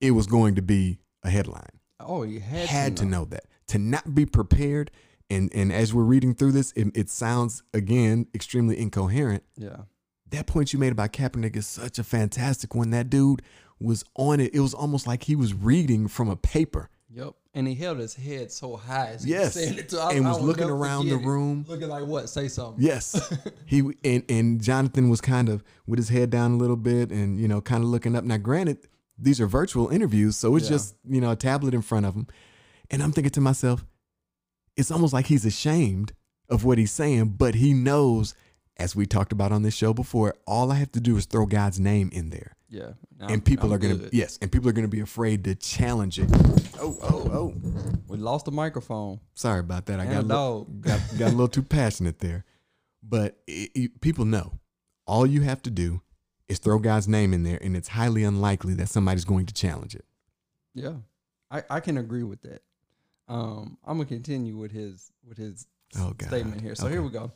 [0.00, 1.80] it was going to be a headline.
[2.00, 3.24] oh he had, Had, to, know.
[3.26, 3.44] that.
[3.68, 4.90] To not be prepared,
[5.30, 9.42] and and as we're reading through this, it, it sounds again extremely incoherent.
[9.56, 9.82] yeah
[10.30, 12.90] That point you made about Kaepernick is such a fantastic one.
[12.90, 13.40] That dude
[13.80, 14.54] was on it.
[14.54, 16.90] It was almost like he was reading from a paper.
[17.10, 19.54] Yep and he held his head so high as he Yes.
[19.54, 21.64] saying it to, I, And was looking around the room.
[21.68, 23.18] looking like what say something Yes.
[23.66, 27.38] he and, and Jonathan was kind of with his head down a little bit and
[27.40, 28.24] you know kind of looking up.
[28.24, 28.78] Now granted,
[29.18, 30.72] these are virtual interviews, so it's Yeah.
[30.76, 32.26] just, you know, a tablet in front of him.
[32.90, 33.84] And I'm thinking to myself,
[34.76, 36.12] it's almost like he's ashamed
[36.50, 38.34] of what he's saying, but he knows
[38.76, 41.46] as we talked about on this show before, all I have to do is throw
[41.46, 42.55] God's name in there.
[42.68, 44.12] Yeah and people I'm are going to good.
[44.12, 46.28] yes, and people are going to be afraid to challenge it.
[46.78, 47.54] Oh, oh, oh.
[48.08, 50.00] we lost the microphone Sorry about that.
[50.00, 52.44] I And got a little, got got a little too passionate there.
[53.02, 54.58] But it, it- people know
[55.06, 56.02] all you have to do
[56.48, 59.94] is throw God's name in there, and it's highly unlikely that somebody's going to challenge
[59.94, 60.04] it.
[60.74, 60.94] yeah
[61.50, 62.62] I, I can agree with that
[63.28, 65.66] um i'm gonna continue with his with his
[65.98, 67.32] Oh, statement here so here we go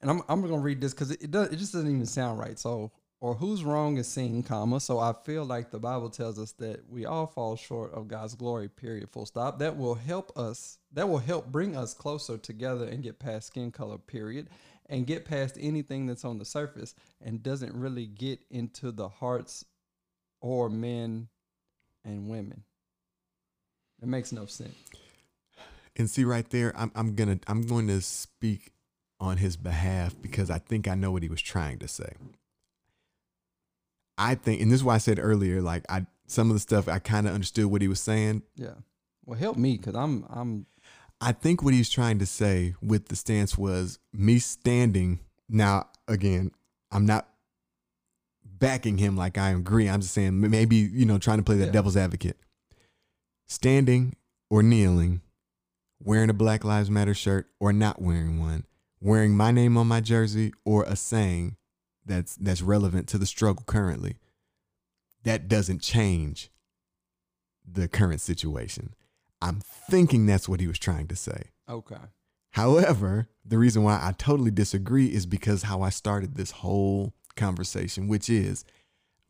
[0.00, 2.38] and i'm, I'm gonna read this because it, it does it just doesn't even sound
[2.38, 2.90] right so
[3.24, 4.78] or whose wrong is seen comma.
[4.78, 8.34] So i feel like the bible tells us that we all fall short of god's
[8.34, 9.58] glory period full stop.
[9.60, 13.70] That will help us that will help bring us closer together and get past skin
[13.70, 14.50] color period
[14.90, 19.64] and get past anything that's on the surface and doesn't really get into the hearts
[20.42, 21.28] or men
[22.04, 22.64] and women.
[24.02, 24.76] It makes no sense.
[25.96, 28.72] And see right there, I'm I'm gonna I'm going to speak
[29.18, 32.12] on his behalf because I think I know what he was trying to say.
[34.16, 36.88] I think, and this is why I said earlier, like I some of the stuff
[36.88, 38.74] I kind of understood what he was saying, Yeah.
[39.26, 40.66] Well, help me because I'm I'm
[41.20, 45.20] I think what he's trying to say with the stance was me standing.
[45.48, 46.50] Now, again,
[46.92, 47.28] I'm not
[48.44, 49.88] backing him like I agree.
[49.88, 51.72] I'm just saying maybe you know trying to play that Yeah.
[51.72, 52.38] devil's advocate.
[53.46, 54.16] Standing
[54.50, 55.20] or kneeling,
[56.02, 58.64] wearing a Black Lives Matter shirt or not wearing one,
[59.00, 61.56] wearing my name on my jersey or a saying
[62.06, 64.16] that's that's relevant to the struggle currently.
[65.24, 66.50] That doesn't change
[67.66, 68.94] the current situation.
[69.40, 71.50] I'm thinking that's what he was trying to say.
[71.68, 71.96] Okay.
[72.50, 78.06] However, the reason why I totally disagree is because how I started this whole conversation,
[78.06, 78.64] which is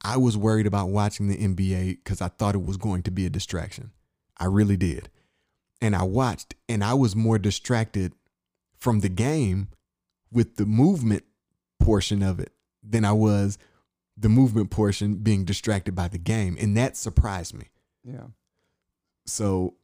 [0.03, 3.25] I was worried about watching the NBA because I thought it was going to be
[3.25, 3.93] a distraction.
[4.39, 5.09] I really did.
[5.81, 8.13] And I watched and I was more distracted
[8.79, 9.69] from the game
[10.31, 11.25] with the movement
[11.81, 12.53] portion of it
[12.87, 13.59] than I was
[14.17, 16.57] the movement portion being distracted by the game.
[16.61, 17.71] And that surprised me.
[18.05, 18.27] Yeah.
[19.27, 19.75] So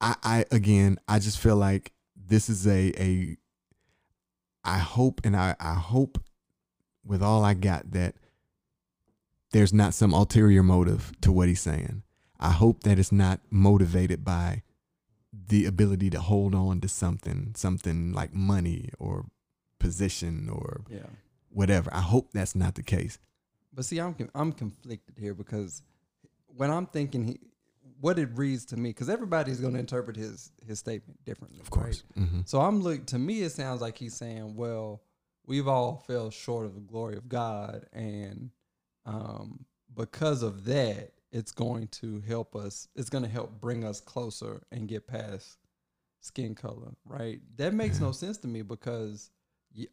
[0.00, 3.36] I, I again, I just feel like this is a a
[4.64, 6.22] I hope and I, I hope
[7.04, 8.14] with all I got that
[9.52, 12.02] there's not some ulterior motive to what he's saying.
[12.38, 14.62] I hope that it's not motivated by
[15.32, 19.26] the ability to hold on to something, something like money or
[19.78, 21.06] position or Yeah.
[21.50, 21.92] Whatever.
[21.92, 23.18] I hope that's not the case.
[23.72, 25.82] But see, I'm I'm conflicted here because
[26.46, 27.40] when I'm thinking he,
[28.00, 31.70] what it reads to me, because everybody's going to interpret his his statement differently, Of
[31.70, 32.02] course.
[32.14, 35.02] hmm So I'm look to me, it sounds like he's saying, well,
[35.46, 38.50] we've all fell short of the glory of God, and
[39.06, 42.88] um, because of that, it's going to help us.
[42.96, 45.58] It's going to help bring us closer and get past
[46.20, 47.40] skin color, right?
[47.56, 49.30] That makes no sense to me because,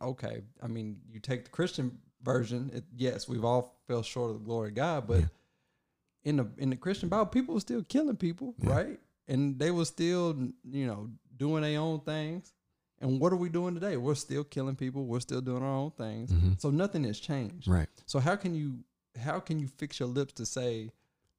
[0.01, 2.71] okay, I mean, you take the Christian version.
[2.73, 5.25] It, yes, we've all fell short of the glory of God, but Yeah.
[6.23, 8.69] in the in the Christian Bible, people were still killing people, Yeah.
[8.71, 8.99] right?
[9.27, 12.53] And they were still, you know, doing their own things.
[12.99, 13.95] And what are we doing today?
[13.97, 15.05] We're still killing people.
[15.05, 16.31] We're still doing our own things.
[16.31, 16.59] Mhm.
[16.59, 17.67] So nothing has changed.
[17.67, 17.89] Right.
[18.05, 18.83] So how can you
[19.19, 20.91] how can you fix your lips to say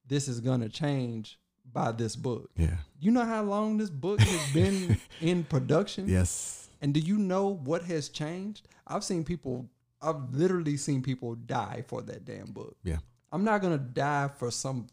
[0.07, 1.38] this is gonna change
[1.72, 2.51] by this book?
[2.57, 2.79] Yeah.
[3.01, 6.09] You know how long this book has been in production?
[6.09, 6.68] Yes.
[6.81, 8.69] And do you know what has changed?
[8.87, 9.69] I've seen people
[10.01, 12.77] I've literally seen people die for that damn book.
[12.85, 12.99] Yeah.
[13.33, 14.87] I'm not gonna die for some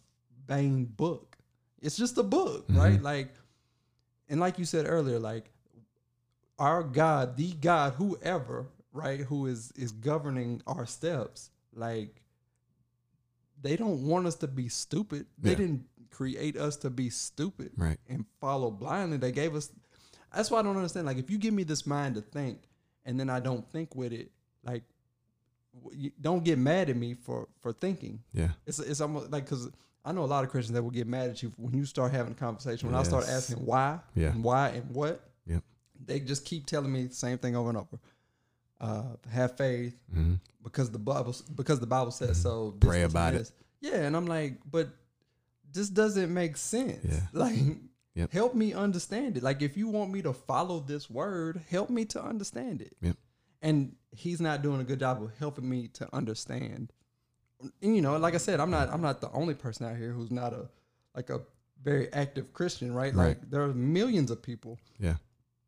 [0.47, 1.37] vain book.
[1.81, 2.77] It's just a book, Mm-hmm.
[2.79, 3.01] right?
[3.01, 3.33] Like,
[4.29, 5.51] and like you said earlier, like
[6.57, 12.21] our God, the God, whoever, right, who is is governing our steps, like
[13.61, 15.27] they don't want us to be stupid.
[15.37, 15.55] They Yeah.
[15.57, 17.99] didn't create us to be stupid Right.
[18.07, 19.17] and follow blindly.
[19.17, 19.69] They gave us.
[20.35, 21.05] That's why I don't understand.
[21.05, 22.59] Like, if you give me this mind to think,
[23.05, 24.31] and then I don't think with it,
[24.63, 24.83] like,
[25.83, 28.19] w- you- don't get mad at me for for thinking.
[28.33, 28.49] Yeah.
[28.65, 29.69] It's it's almost like because
[30.03, 32.11] I know a lot of Christians that will get mad at you when you start
[32.11, 32.89] having a conversation.
[32.91, 34.31] When I start asking why Yeah.
[34.31, 35.63] and why and what, Yep.
[36.05, 37.97] they just keep telling me the same thing over and over.
[38.81, 42.71] Uh, have faith hmm because the Bible because the Bible says so.
[42.71, 42.79] Mm-hmm.
[42.89, 43.51] Pray this, about it.
[43.81, 44.89] Yeah, and I'm like, but
[45.71, 47.03] this doesn't make sense.
[47.03, 47.19] Yeah.
[47.33, 47.59] Like,
[48.15, 48.31] Yep.
[48.31, 49.43] help me understand it.
[49.43, 52.95] Like, if you want me to follow this word, help me to understand it.
[53.01, 53.17] Yep.
[53.61, 56.93] And he's not doing a good job of helping me to understand.
[57.81, 60.11] And you know, like I said, I'm not I'm not the only person out here
[60.11, 60.69] who's not a
[61.15, 61.41] like a
[61.83, 63.13] very active Christian, right?
[63.13, 63.27] Right.
[63.29, 65.15] Like there are millions of people Yeah.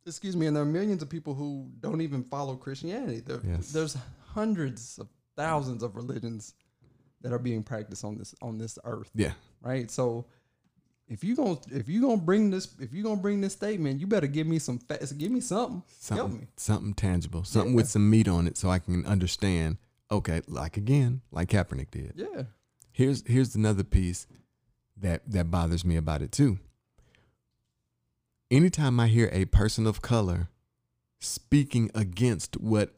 [0.05, 3.19] excuse me, and there are millions of people who don't even follow Christianity.
[3.21, 3.71] There, Yes.
[3.71, 6.53] There's hundreds of thousands of religions
[7.21, 9.33] that are being practiced on this on this earth, Yeah.
[9.61, 9.89] right?
[9.89, 10.27] So
[11.09, 14.07] if you gonna if you gonna bring this if you gonna bring this statement, you
[14.07, 16.47] better give me some facts, give me something, help Something, me.
[16.57, 17.77] something tangible, something Yeah.
[17.77, 19.77] with some meat on it, so I can understand.
[20.11, 22.13] Okay, like again, like Kaepernick did.
[22.15, 22.43] Yeah,
[22.91, 24.25] Here's here's another piece
[24.97, 26.59] that that bothers me about it too.
[28.49, 30.47] Anytime I hear a person of color
[31.19, 32.93] speaking against what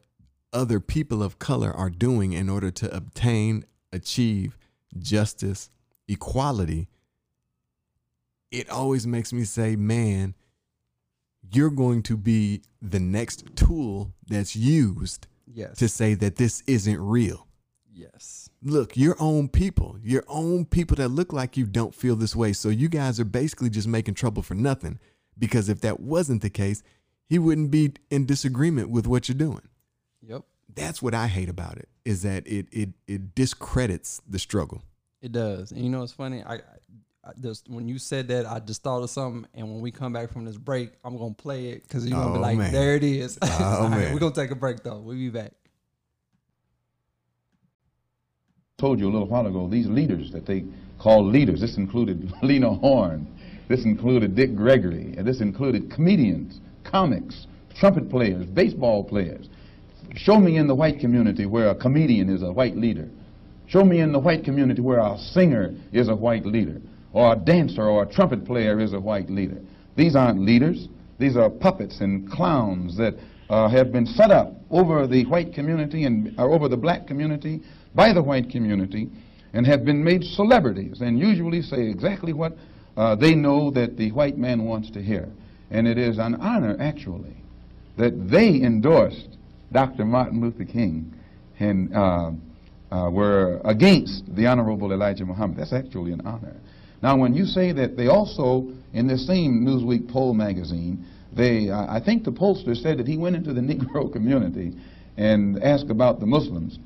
[0.52, 4.56] other people of color are doing in order to obtain, achieve
[4.98, 5.70] justice,
[6.06, 6.88] equality,
[8.50, 10.34] it always makes me say, man,
[11.52, 17.00] you're going to be the next tool that's used yes, to say that this isn't
[17.00, 17.46] real
[18.00, 22.34] yes, look, your own people, your own people that look like you don't feel this
[22.34, 22.52] way.
[22.52, 24.98] So you guys are basically just making trouble for nothing.
[25.38, 26.82] Because if that wasn't the case,
[27.26, 29.68] he wouldn't be in disagreement with what you're doing.
[30.26, 30.42] yep.
[30.74, 34.82] That's what I hate about it, is that it it it discredits the struggle.
[35.20, 35.72] It does.
[35.72, 36.42] And you know what's funny?
[36.44, 36.60] I,
[37.24, 39.46] I, I just when you said that, I just thought of something.
[39.54, 42.32] And when we come back from this break, I'm gonna play it because you're gonna
[42.32, 42.72] be Oh, like, man.
[42.72, 43.48] "There it is." Oh,
[43.82, 44.12] All right, man.
[44.14, 44.98] we're gonna take a break though.
[45.00, 45.52] We'll be back.
[48.78, 50.64] told you a little while ago, these leaders that they
[50.98, 53.26] call leaders, this included Lena Horne,
[53.68, 57.46] this included Dick Gregory, and this included comedians, comics,
[57.78, 59.50] trumpet players, baseball players.
[60.14, 63.08] Show me in the white community where a comedian is a white leader.
[63.66, 66.80] Show me in the white community where a singer is a white leader,
[67.12, 69.58] or a dancer or a trumpet player is a white leader.
[69.96, 70.88] These aren't leaders.
[71.18, 73.14] These are puppets and clowns that
[73.48, 77.60] uh, have been set up over the white community and or over the black community
[77.94, 79.10] by the white community
[79.52, 82.56] and have been made celebrities and usually say exactly what
[82.96, 85.28] uh, they know that the white man wants to hear.
[85.70, 87.36] And it is an honor, actually,
[87.96, 89.36] that they endorsed
[89.72, 90.04] Dr.
[90.04, 91.14] Martin Luther King
[91.58, 92.32] and uh,
[92.90, 95.58] uh, were against the Honorable Elijah Muhammad.
[95.58, 96.56] That's actually an honor.
[97.02, 102.00] Now, when you say that they also, in this same Newsweek poll magazine, they, I
[102.04, 104.72] think the pollster said that he went into the Negro community
[105.16, 106.78] and asked about the Muslims.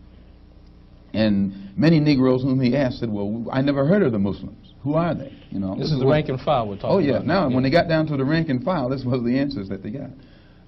[1.13, 4.73] And many Negroes whom he asked said, well, I never heard of the Muslims.
[4.83, 5.33] Who are they?
[5.51, 6.95] You know, this, this is the rank and file we're talking about.
[6.97, 7.13] oh, yeah.
[7.15, 7.27] about.
[7.27, 7.55] Now, yeah.
[7.55, 9.91] when they got down to the rank and file, this was the answers that they
[9.91, 10.11] got.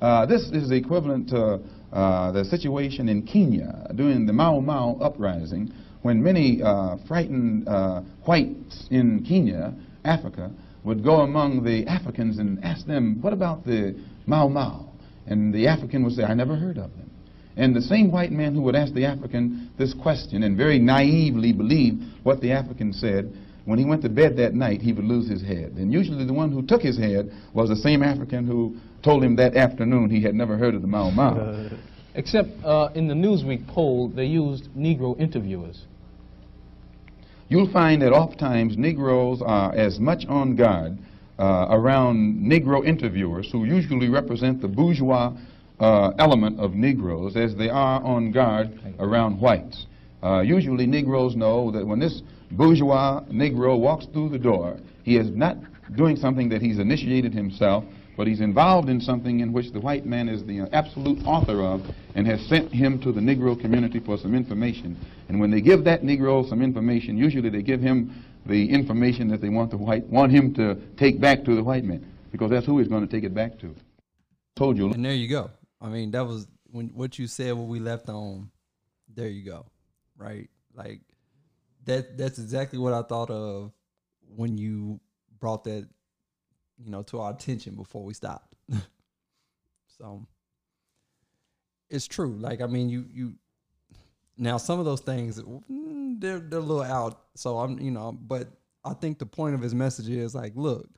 [0.01, 1.61] Uh, this is equivalent to
[1.93, 8.03] uh, the situation in Kenya during the Mau Mau uprising when many uh, frightened uh,
[8.27, 10.51] whites in Kenya, Africa,
[10.85, 14.89] would go among the Africans and ask them, what about the Mau Mau?
[15.27, 17.11] And the African would say, I never heard of them.
[17.57, 21.53] And the same white man who would ask the African this question and very naively
[21.53, 23.33] believe what the African said,
[23.65, 25.73] when he went to bed that night, he would lose his head.
[25.73, 29.35] And usually the one who took his head was the same African who told him
[29.37, 31.35] that afternoon he had never heard of the Mau Mau.
[32.17, 35.83] Except uh, in the Newsweek poll, they used Negro interviewers.
[37.49, 40.97] You'll find that oftentimes Negroes are as much on guard
[41.39, 45.37] uh, around Negro interviewers who usually represent the bourgeois
[45.79, 49.87] uh, element of Negroes as they are on guard around whites.
[50.23, 55.31] Uh, usually Negroes know that when this bourgeois Negro walks through the door, he is
[55.31, 55.59] not
[55.95, 57.85] doing something that he's initiated himself,
[58.17, 61.83] but he's involved in something in which the white man is the absolute author of
[62.15, 64.97] and has sent him to the Negro community for some information.
[65.29, 69.41] And when they give that Negro some information, usually they give him the information that
[69.41, 72.65] they want the white want him to take back to the white man, because that's
[72.65, 73.75] who he's going to take it back to.
[74.55, 74.91] Told you.
[74.93, 75.51] And there you go.
[75.81, 77.55] I mean, that was when what you said.
[77.55, 78.51] What we left on.
[79.15, 79.67] There you go.
[80.17, 80.49] Right.
[80.75, 81.01] Like
[81.85, 82.17] that.
[82.17, 83.73] That's exactly what I thought of
[84.35, 85.01] when you
[85.39, 85.89] brought that
[86.79, 88.55] you know, to our attention before we stopped.
[89.99, 90.27] so
[91.91, 92.37] it's true.
[92.39, 93.35] Like I mean, you you
[94.37, 97.21] now some of those things mm, they're they're a little out.
[97.35, 98.49] So I'm you know, but
[98.85, 100.89] I think the point of his message is like, look,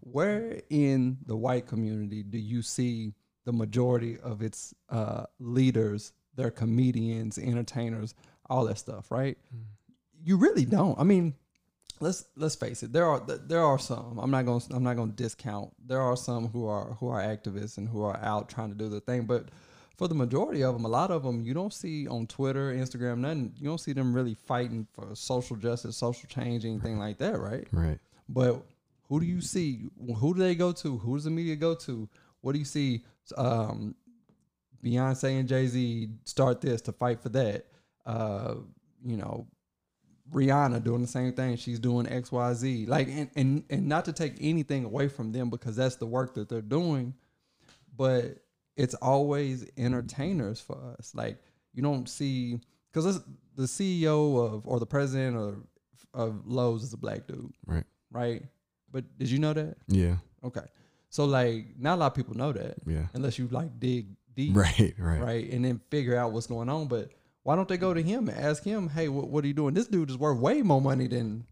[0.00, 6.50] where in the white community do you see the majority of its uh, leaders, their
[6.50, 8.14] comedians, entertainers,
[8.50, 9.38] all that stuff, right?
[9.54, 9.62] Mm.
[10.24, 10.98] You really don't.
[10.98, 11.34] I mean,
[12.00, 14.96] let's let's face it there are there are some i'm not going to i'm not
[14.96, 18.48] going to discount there are some who are who are activists and who are out
[18.48, 19.48] trying to do the thing but
[19.96, 23.18] for the majority of them a lot of them you don't see on twitter instagram
[23.18, 27.38] nothing you don't see them really fighting for social justice social change anything like that
[27.38, 27.66] right?
[27.72, 27.98] Right.
[28.28, 28.62] But
[29.08, 29.88] who do you see?
[30.18, 30.98] Who do they go to?
[30.98, 32.08] Who does the media go to?
[32.40, 33.04] What do you see
[33.36, 33.94] um,
[34.84, 37.66] beyonce and jay-z start this to fight for that?
[38.04, 38.56] Uh,
[39.04, 39.46] you know
[40.32, 41.56] Rihanna doing the same thing.
[41.56, 42.86] She's doing X, Y, Z.
[42.86, 46.34] Like, and, and and not to take anything away from them because that's the work
[46.34, 47.14] that they're doing,
[47.96, 48.38] but
[48.76, 51.12] it's always entertainers for us.
[51.14, 51.38] Like,
[51.72, 52.60] you don't see
[52.92, 53.20] because
[53.54, 55.66] the CEO of or the president of
[56.12, 57.84] of Lowe's is a black dude, right?
[58.10, 58.42] Right.
[58.90, 59.76] But did you know that?
[59.88, 60.16] Yeah.
[60.42, 60.64] Okay.
[61.10, 62.76] So like, not a lot of people know that.
[62.86, 63.06] Yeah.
[63.14, 64.56] Unless you like dig deep.
[64.56, 64.94] Right.
[64.98, 65.20] Right.
[65.20, 65.50] Right.
[65.50, 67.10] And then figure out what's going on, but
[67.46, 69.72] why don't they go to him and ask him, hey, what, what are you doing?
[69.72, 71.46] This dude is worth way more money than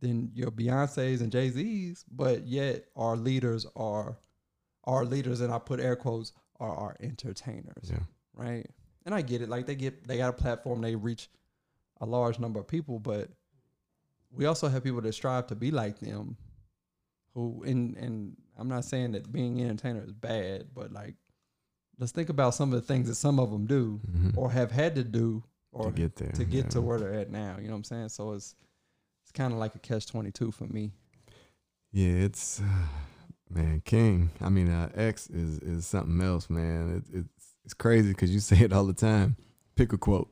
[0.00, 4.18] than your Beyonces and Jay Z's, but yet our leaders are
[4.84, 7.90] our leaders, and I put air quotes are our entertainers.
[7.90, 8.00] Yeah.
[8.34, 8.66] Right.
[9.06, 9.48] And I get it.
[9.48, 11.30] Like they get they got a platform, they reach
[12.02, 13.30] a large number of people, but
[14.30, 16.36] we also have people that strive to be like them
[17.32, 21.14] who and and I'm not saying that being an entertainer is bad, but like
[21.98, 24.38] let's think about some of the things that some of them do mm-hmm.
[24.38, 25.42] or have had to do
[25.72, 26.70] or to get there to get yeah.
[26.70, 27.56] to where they're at now.
[27.58, 28.08] You know what I'm saying?
[28.10, 28.54] So it's
[29.22, 30.92] it's kind of like a catch twenty two for me.
[31.92, 32.86] Yeah, it's uh,
[33.50, 34.30] man King.
[34.40, 37.02] I mean, uh, X is is something else, man.
[37.12, 39.36] It, it's it's crazy because you say it all the time.
[39.76, 40.30] Pick a quote.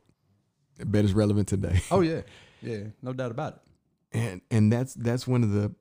[0.81, 1.81] I bet it's relevant today.
[1.91, 2.23] Oh yeah,
[2.61, 4.19] yeah, no doubt about it.
[4.19, 5.75] And and that's that's one of the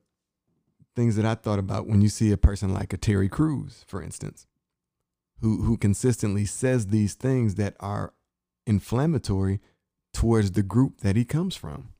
[0.94, 4.02] things that I thought about when you see a person like a Terry Crews, for
[4.02, 4.46] instance
[5.42, 8.14] who who consistently says these things that are
[8.66, 9.60] inflammatory
[10.12, 11.90] towards the group that he comes from.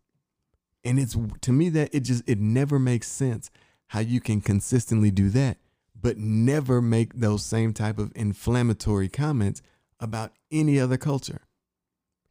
[0.84, 3.50] And it's to me that it just it never makes sense
[3.88, 5.58] how you can consistently do that
[6.02, 9.62] but never make those same type of inflammatory comments
[10.00, 11.42] about any other culture.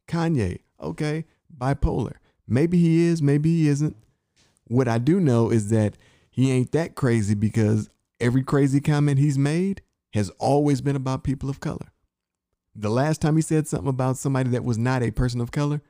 [0.06, 1.24] Kanye, okay,
[1.56, 2.16] bipolar.
[2.46, 3.96] Maybe he is, maybe he isn't.
[4.68, 5.96] What I do know is that
[6.30, 7.88] he ain't that crazy because
[8.20, 9.80] every crazy comment he's made
[10.12, 11.92] has always been about people of color.
[12.74, 15.82] The last time he said something about somebody that was not a person of color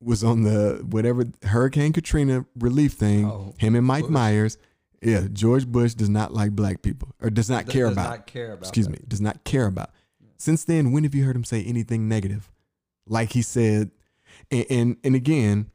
[0.00, 3.26] was on the whatever Hurricane Katrina relief thing.
[3.26, 4.10] Oh, him and Mike Bush.
[4.10, 4.58] Myers.
[5.02, 8.10] Yeah, George Bush does not like black people or does not Does- care does about.
[8.10, 8.92] not care about excuse that.
[8.92, 9.90] me, does not care about.
[10.36, 12.50] Since then, when have you heard him say anything negative?
[13.06, 13.90] Like he said,
[14.50, 15.70] and and, and again,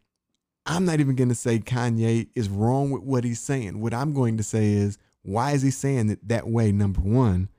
[0.68, 3.80] I'm not even going to say Kanye is wrong with what he's saying.
[3.82, 6.72] What I'm going to say is, why is he saying it that way?
[6.72, 7.50] Number one.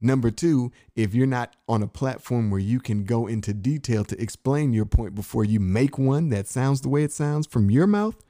[0.00, 4.20] Number two, if you're not on a platform where you can go into detail to
[4.20, 7.86] explain your point before you make one that sounds the way it sounds from your
[7.86, 8.22] mouth,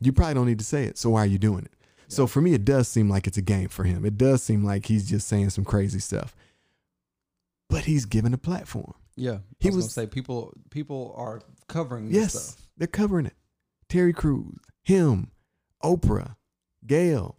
[0.00, 0.98] you probably don't need to say it.
[0.98, 1.72] So why are you doing it?
[2.08, 4.04] So for me, it does seem like it's a game for him.
[4.04, 6.34] It does seem like he's just saying some crazy stuff.
[7.70, 8.94] But he's given a platform.
[9.14, 12.66] Yeah, He I was, was- gonna say people people are covering this Yes, stuff.
[12.76, 13.34] they're covering it.
[13.88, 15.30] Terry Crews, him,
[15.84, 16.36] Oprah,
[16.86, 17.36] Gayle.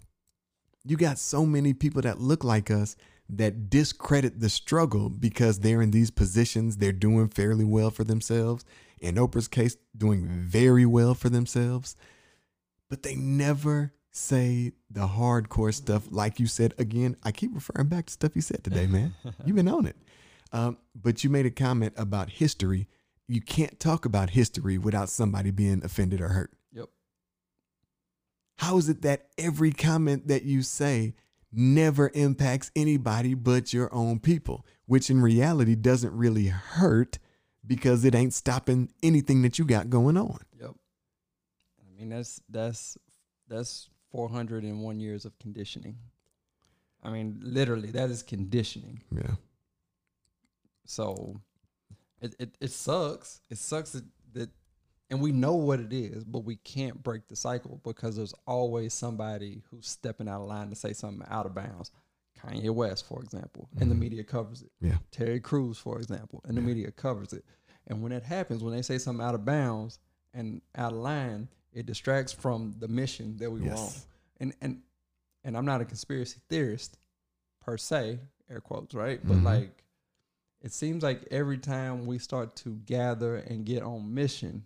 [0.86, 2.95] You got so many people that look like us
[3.29, 6.77] that discredit the struggle because they're in these positions.
[6.77, 8.65] They're doing fairly well for themselves.
[8.99, 11.95] In Oprah's case, doing very well for themselves.
[12.89, 16.07] But they never say the hardcore stuff.
[16.09, 19.13] Like you said, again, I keep referring back to stuff you said today, man.
[19.45, 19.95] You've been on it.
[20.51, 22.88] Um, but you made a comment about history.
[23.27, 26.51] You can't talk about history without somebody being offended or hurt.
[28.58, 31.16] How is it that every comment that you say
[31.51, 37.20] never impacts anybody but your own people, which in reality doesn't really hurt
[37.66, 40.39] because it ain't stopping anything that you got going on?
[40.60, 40.72] Yep.
[41.80, 42.97] I mean that's that's
[43.47, 45.97] that's 401 years of conditioning.
[47.04, 49.01] I mean, literally, that is conditioning.
[49.14, 49.36] Yeah.
[50.86, 51.41] So
[52.22, 53.41] it, it, it sucks.
[53.49, 54.49] It sucks that, that
[55.14, 58.95] and we know what it is, but we can't break the cycle because there's always
[58.95, 61.91] somebody who's stepping out of line to say something out of bounds.
[62.39, 64.72] Kanye West, for example, and the media covers it.
[64.82, 64.97] Yeah.
[65.11, 66.68] Terry Crews, for example, and the Yeah.
[66.68, 67.45] media covers it.
[67.86, 69.99] And when that happens, when they say something out of bounds
[70.34, 73.61] and out of line, it distracts from the mission that we.
[73.66, 74.07] Yes.
[74.39, 74.82] And and
[75.43, 76.97] and I'm not a conspiracy theorist
[77.61, 79.20] per se, air quotes, right?
[79.24, 79.43] But Mhm.
[79.43, 79.84] like
[80.59, 84.66] it seems like every time we start to gather and get on mission,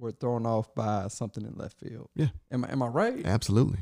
[0.00, 2.08] we're thrown off by something in left field.
[2.14, 2.28] Yeah.
[2.50, 3.24] Am I am I right?
[3.24, 3.78] Absolutely.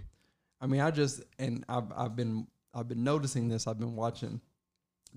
[0.61, 3.67] I mean, I just and I've I've been I've been noticing this.
[3.67, 4.41] I've been watching,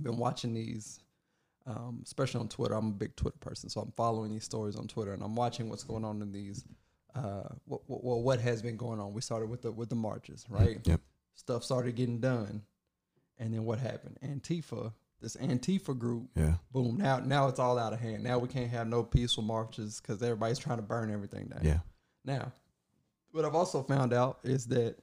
[0.02, 1.00] been watching these,
[1.66, 2.76] um, especially on Twitter.
[2.76, 5.68] I'm a big Twitter person, so I'm following these stories on Twitter, and I'm watching
[5.70, 6.64] what's going on in these.
[7.14, 9.14] Uh, what what, what- what has been going on?
[9.14, 10.80] We started with the with the marches, right?
[10.84, 11.02] Yep.
[11.34, 12.62] Stuff started getting done,
[13.40, 14.18] and then what happened?
[14.24, 16.56] Antifa, this Antifa group, Yeah.
[16.72, 16.98] boom.
[16.98, 18.24] Now now it's all out of hand.
[18.24, 21.62] Now we can't have no peaceful marches because everybody's trying to burn everything down.
[21.64, 21.80] Yeah.
[22.26, 22.52] Now,
[23.32, 24.98] what I've also found out is that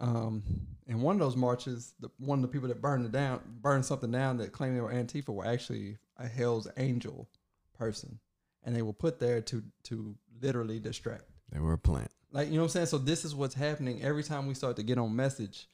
[0.00, 0.42] um,
[0.86, 3.84] in one of those marches, the, one of the people that burned it down, burned
[3.84, 7.28] something down that claimed they were Antifa were actually a Hell's Angel
[7.76, 8.18] person,
[8.64, 11.24] and they were put there to to literally distract.
[11.50, 12.10] They were a plant.
[12.30, 12.86] Like you know what I'm saying.
[12.86, 15.68] So this is what's happening every time we start to get on message,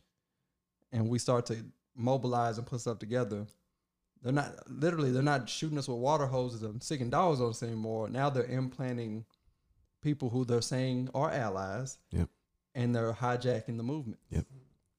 [0.92, 1.56] and we start to
[1.94, 3.46] mobilize and put stuff together.
[4.24, 5.10] They're not literally.
[5.12, 8.08] They're not shooting us with water hoses and sticking dogs on us anymore.
[8.08, 9.26] Now they're implanting
[10.02, 11.98] people who they're saying are allies.
[12.10, 12.30] Yep.
[12.74, 14.18] And they're hijacking the movement.
[14.30, 14.46] Yep.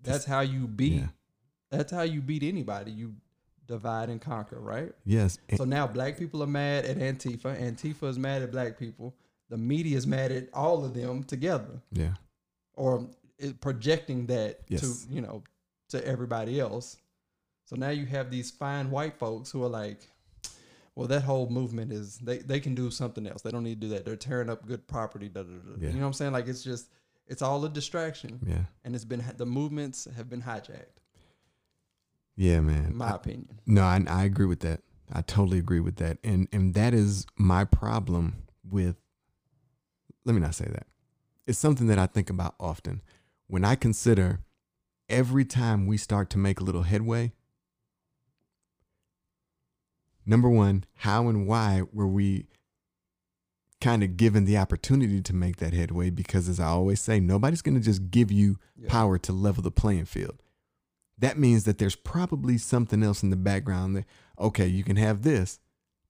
[0.01, 1.01] That's how you beat.
[1.01, 1.07] Yeah.
[1.71, 2.91] That's how you beat anybody.
[2.91, 3.15] You
[3.67, 4.91] divide and conquer, right?
[5.03, 5.39] Yes.
[5.55, 7.59] So now black people are mad at Antifa.
[7.59, 9.15] Antifa is mad at black people.
[9.49, 12.13] The media is mad at all of them together, yeah.
[12.75, 13.07] or
[13.61, 15.05] projecting that Yes.
[15.05, 15.43] to you know
[15.89, 16.97] to everybody else.
[17.65, 19.99] So now you have these fine white folks who are like,
[20.95, 23.41] well, that whole movement is they they can do something else.
[23.41, 24.05] They don't need to do that.
[24.05, 25.27] They're tearing up good property.
[25.29, 25.71] Da, da, da.
[25.79, 25.87] Yeah.
[25.89, 26.31] You know what I'm saying?
[26.31, 26.89] Like it's just
[27.27, 28.65] it's all a distraction, Yeah.
[28.83, 30.99] and it's been the movements have been hijacked.
[32.35, 32.95] Yeah, man.
[32.95, 33.59] My I- opinion.
[33.65, 34.81] No, I, I agree with that.
[35.11, 36.17] I totally agree with that.
[36.23, 38.95] And and that is my problem with
[40.23, 40.87] let me not say that.
[41.45, 43.01] It's something that I think about often.
[43.47, 44.39] When I consider
[45.09, 47.33] every time we start to make a little headway,
[50.25, 52.47] number one, how and why were we
[53.81, 56.09] kind of given the opportunity to make that headway?
[56.09, 58.89] Because as I always say, nobody's going to just give you Yeah.
[58.89, 60.41] power to level the playing field.
[61.17, 64.05] That means that there's probably something else in the background that,
[64.39, 65.59] okay, you can have this,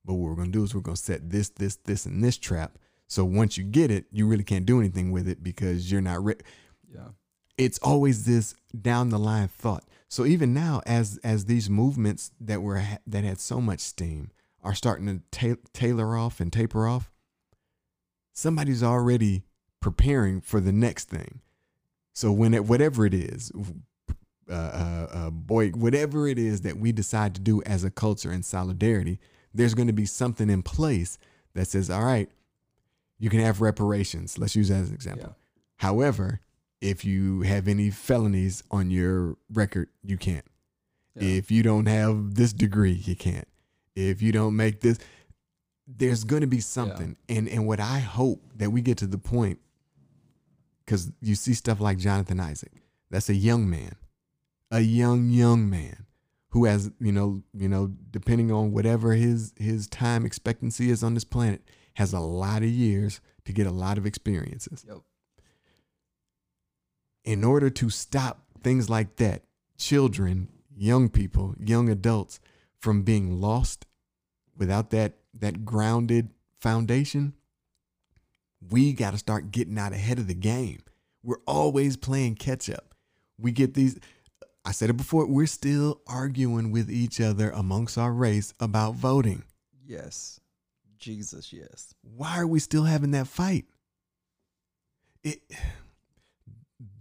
[0.03, 2.23] but what we're going to do is we're going to set this, this, this, and
[2.23, 2.77] this trap.
[3.07, 6.23] So once you get it, you really can't do anything with it because you're not
[6.23, 6.41] ready
[6.91, 7.09] Yeah.
[7.57, 9.83] It's always this down the line thought.
[10.07, 14.31] So even now, as as these movements that were that had so much steam
[14.63, 17.11] are starting to ta- tailor off and taper off,
[18.33, 19.43] somebody's already
[19.79, 21.41] preparing for the next thing.
[22.13, 23.51] So when it whatever it is,
[24.49, 28.31] uh, uh, uh, boy, whatever it is that we decide to do as a culture
[28.31, 29.19] in solidarity,
[29.53, 31.17] there's going to be something in place
[31.53, 32.29] that says, all right,
[33.17, 34.37] you can have reparations.
[34.37, 35.29] Let's use that as an example.
[35.29, 35.43] Yeah.
[35.77, 36.41] However,
[36.85, 40.45] if you have any felonies on your record, you can't.
[41.15, 41.29] Yeah.
[41.29, 43.47] If you don't have this degree, you can't.
[43.95, 44.99] If you don't make this,
[45.87, 47.17] there's going to be something.
[47.27, 49.59] And and what I hope that we get to the point
[50.85, 52.83] cuz you see stuff like Jonathan Isaac.
[53.09, 53.95] That's a young man.
[54.69, 56.05] A young young man
[56.49, 61.13] who has, you know, you know, depending on whatever his his time expectancy is on
[61.13, 61.63] this planet,
[61.95, 65.01] has a lot of years to get a lot of experiences Yep.
[67.25, 69.43] In order to stop things like that,
[69.77, 72.39] children, young people, young adults
[72.79, 73.85] from being lost
[74.57, 77.33] without that that grounded foundation,
[78.69, 80.79] we got to start getting out ahead of the game.
[81.23, 82.95] We're always playing catch up.
[83.37, 83.99] We get these
[84.63, 89.43] I said it before, we're still arguing with each other amongst our race about voting.
[89.85, 90.39] Yes.
[90.97, 91.93] Jesus, yes.
[92.01, 93.65] why are we still having that fight?
[95.23, 95.39] It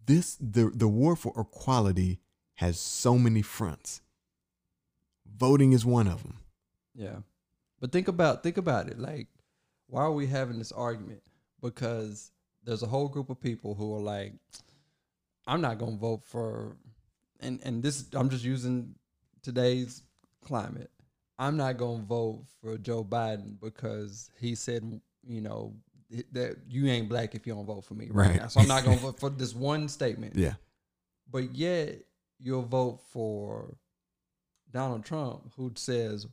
[0.06, 2.20] this the the war for equality
[2.54, 4.00] has so many fronts.
[5.36, 6.38] Voting is one of them.
[6.94, 7.16] Yeah.
[7.80, 8.98] But think about think about it.
[8.98, 9.28] Like,
[9.88, 11.22] why are we having this argument?
[11.60, 12.30] Because
[12.62, 14.32] there's a whole group of people who are like,
[15.46, 16.76] I'm not gonna vote for
[17.40, 18.94] and and this I'm just using
[19.42, 20.02] today's
[20.44, 20.90] climate.
[21.38, 25.74] I'm not gonna vote for Joe Biden because he said, you know,
[26.32, 28.08] that you ain't black if you don't vote for me.
[28.10, 28.36] Right.
[28.36, 28.48] now.
[28.48, 30.36] So I'm not gonna vote for this one statement.
[30.36, 30.54] Yeah.
[31.30, 32.00] But yet
[32.38, 33.76] you'll vote for
[34.70, 36.26] Donald Trump, who says,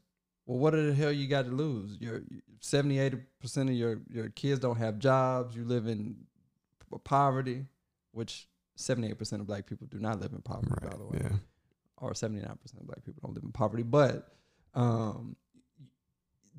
[0.46, 1.98] "Well, what the hell you got to lose?
[2.00, 2.22] Your
[2.60, 5.56] 70, 80 percent of your your kids don't have jobs.
[5.56, 6.16] You live in
[6.92, 7.66] p- poverty,
[8.12, 11.38] which 78 percent of black people do not live in poverty, by the way, Yeah.
[11.98, 13.84] or 79 percent of black people don't live in poverty.
[13.84, 14.28] But
[14.74, 15.36] um,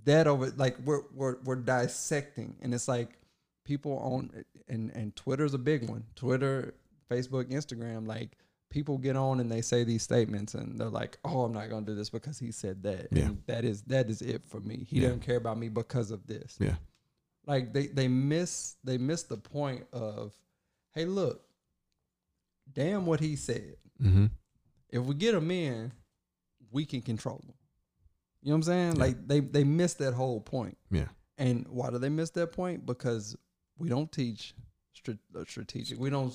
[0.05, 3.11] that over like we're we're we're dissecting, and it's like
[3.65, 6.05] people on and and Twitter's a big one.
[6.17, 6.75] Twitter,
[7.11, 8.37] Facebook, Instagram, like
[8.71, 11.85] people get on and they say these statements and they're like, "Oh, I'm not going
[11.85, 13.25] to do this because he said that." Yeah.
[13.27, 14.87] And that is that is it for me.
[14.89, 15.09] He Yeah.
[15.09, 16.57] doesn't care about me because of this.
[16.59, 16.77] Yeah.
[17.47, 20.33] Like they they miss they miss the point of,
[20.95, 21.43] "Hey, look.
[22.73, 23.77] Damn what he said.
[24.01, 24.27] Mm-hmm.
[24.89, 25.93] If we get him in,
[26.71, 27.55] we can control him."
[28.43, 28.93] You know what I'm saying?
[28.97, 29.01] Yeah.
[29.05, 30.77] Like they they miss that whole point.
[30.91, 31.09] Yeah.
[31.39, 32.85] And why do they miss that point?
[32.87, 33.37] Because
[33.79, 34.55] we don't teach
[35.09, 35.99] uh, strategic.
[35.99, 36.35] We don't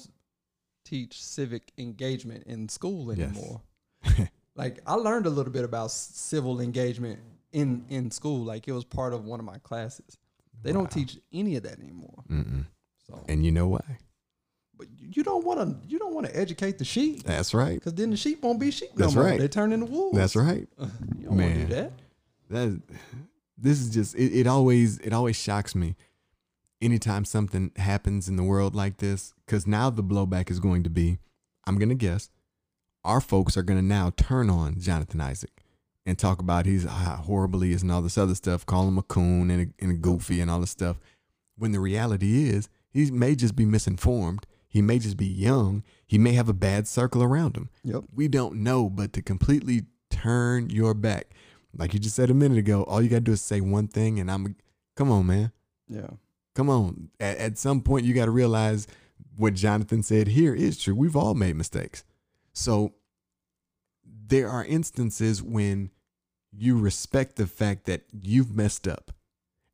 [0.83, 3.29] teach civic engagement in school Yes.
[3.29, 3.61] anymore.
[4.55, 7.19] like I learned a little bit about civil engagement
[7.51, 8.43] in in school.
[8.45, 10.17] Like it was part of one of my classes.
[10.63, 10.79] They Wow.
[10.79, 12.23] don't teach any of that anymore.
[12.29, 12.65] Mm-mm.
[13.05, 13.99] So, And you know why?
[14.77, 17.75] But you don't want to you don't want to educate the sheep That's right.
[17.75, 19.31] because then the sheep won't be sheep That's no more.
[19.31, 19.39] right.
[19.39, 20.17] They turn into wolves.
[20.17, 20.67] That's right.
[21.19, 21.91] You don't want to do that.
[22.49, 22.81] That
[23.57, 25.95] this is just it, it always it always shocks me
[26.81, 30.89] anytime something happens in the world like this because now the blowback is going to
[30.91, 31.17] be
[31.65, 32.29] i'm gonna guess
[33.03, 35.63] our folks are gonna now turn on jonathan isaac
[36.05, 38.99] and talk about he's how horrible he is and all this other stuff call him
[38.99, 40.97] a coon and a, and a goofy and all this stuff
[41.57, 46.17] when the reality is he may just be misinformed he may just be young he
[46.17, 48.03] may have a bad circle around him Yep.
[48.13, 51.31] we don't know, but to completely turn your back,
[51.75, 54.19] like you just said a minute ago, all you gotta do is say one thing,
[54.19, 54.55] and I'm,
[54.95, 55.51] come on, man,
[55.87, 56.11] Yeah.
[56.55, 57.09] come on.
[57.19, 58.87] At, at some point, you gotta realize
[59.35, 60.95] what Jonathan said here is true.
[60.95, 62.03] We've all made mistakes,
[62.53, 62.93] so
[64.03, 65.91] there are instances when
[66.51, 69.11] you respect the fact that you've messed up,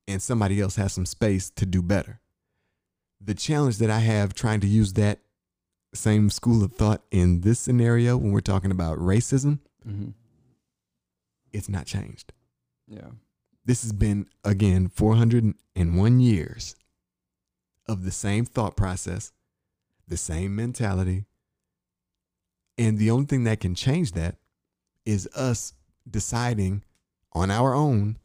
[0.08, 2.20] and somebody else has some space to do better.
[3.24, 5.20] The challenge that I have trying to use that
[5.94, 10.12] same school of thought in this scenario when we're talking about racism, Mm-hmm.
[11.52, 12.32] it's not changed.
[12.88, 13.10] Yeah.
[13.66, 16.76] This has been, again, 401 years
[17.88, 19.34] of the same thought process,
[20.08, 21.26] the same mentality.
[22.78, 24.38] And the only thing that can change that
[25.06, 25.74] is us
[26.10, 26.84] deciding
[27.34, 28.18] on our own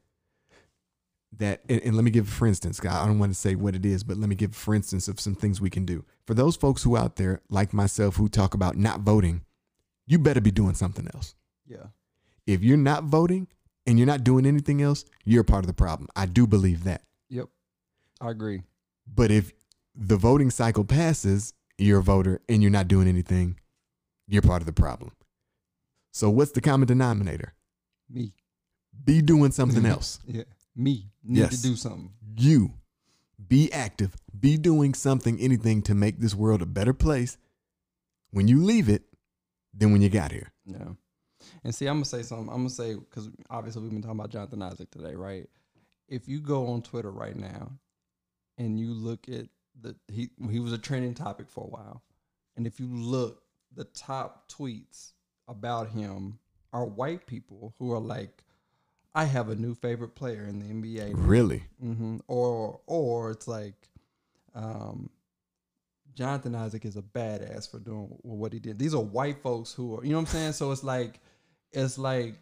[1.37, 3.85] that, and, and let me give, for instance, I don't want to say what it
[3.85, 6.05] is, but let me give, for instance, of some things we can do.
[6.26, 9.43] For those folks who out there, like myself, who talk about not voting,
[10.07, 11.35] you better be doing something else
[11.66, 11.89] Yeah.
[12.47, 13.47] if you're not voting
[13.87, 16.09] and you're not doing anything else, you're part of the problem.
[16.16, 17.03] I do believe that.
[17.29, 17.49] Yep.
[18.20, 18.62] I agree.
[19.14, 19.53] But if
[19.95, 23.59] the voting cycle passes, you're a voter and you're not doing anything,
[24.26, 25.12] you're part of the problem.
[26.12, 27.53] So what's the common denominator?
[28.11, 28.33] Me.
[29.05, 30.20] Be doing something else.
[30.26, 30.45] Yeah.
[30.79, 31.11] Me.
[31.24, 31.61] Need Yes.
[31.61, 32.12] to do something.
[32.37, 32.74] You
[33.49, 37.37] be active, be doing something, anything to make this world a better place
[38.31, 39.03] when you leave it
[39.74, 40.53] than when you got here.
[40.64, 40.93] Yeah.
[41.64, 42.49] And see, I'm gonna say something.
[42.49, 45.49] I'm gonna say because obviously we've been talking about Jonathan Isaac today, right?
[46.09, 47.79] If you go on Twitter right now
[48.57, 49.49] and you look at
[49.81, 52.03] the he he was a trending topic for a while,
[52.57, 53.43] and if you look,
[53.74, 55.12] the top tweets
[55.47, 56.39] about him
[56.72, 58.45] are white people who are like,
[59.15, 61.65] "I have a new favorite player in the NBA." now." Really?
[61.81, 63.75] hmm Or or it's like,
[64.55, 65.11] um,
[66.15, 68.79] Jonathan Isaac is a badass for doing what he did.
[68.79, 70.53] These are white folks who are, you know what I'm saying?
[70.53, 71.21] So it's like,
[71.73, 72.35] it's like,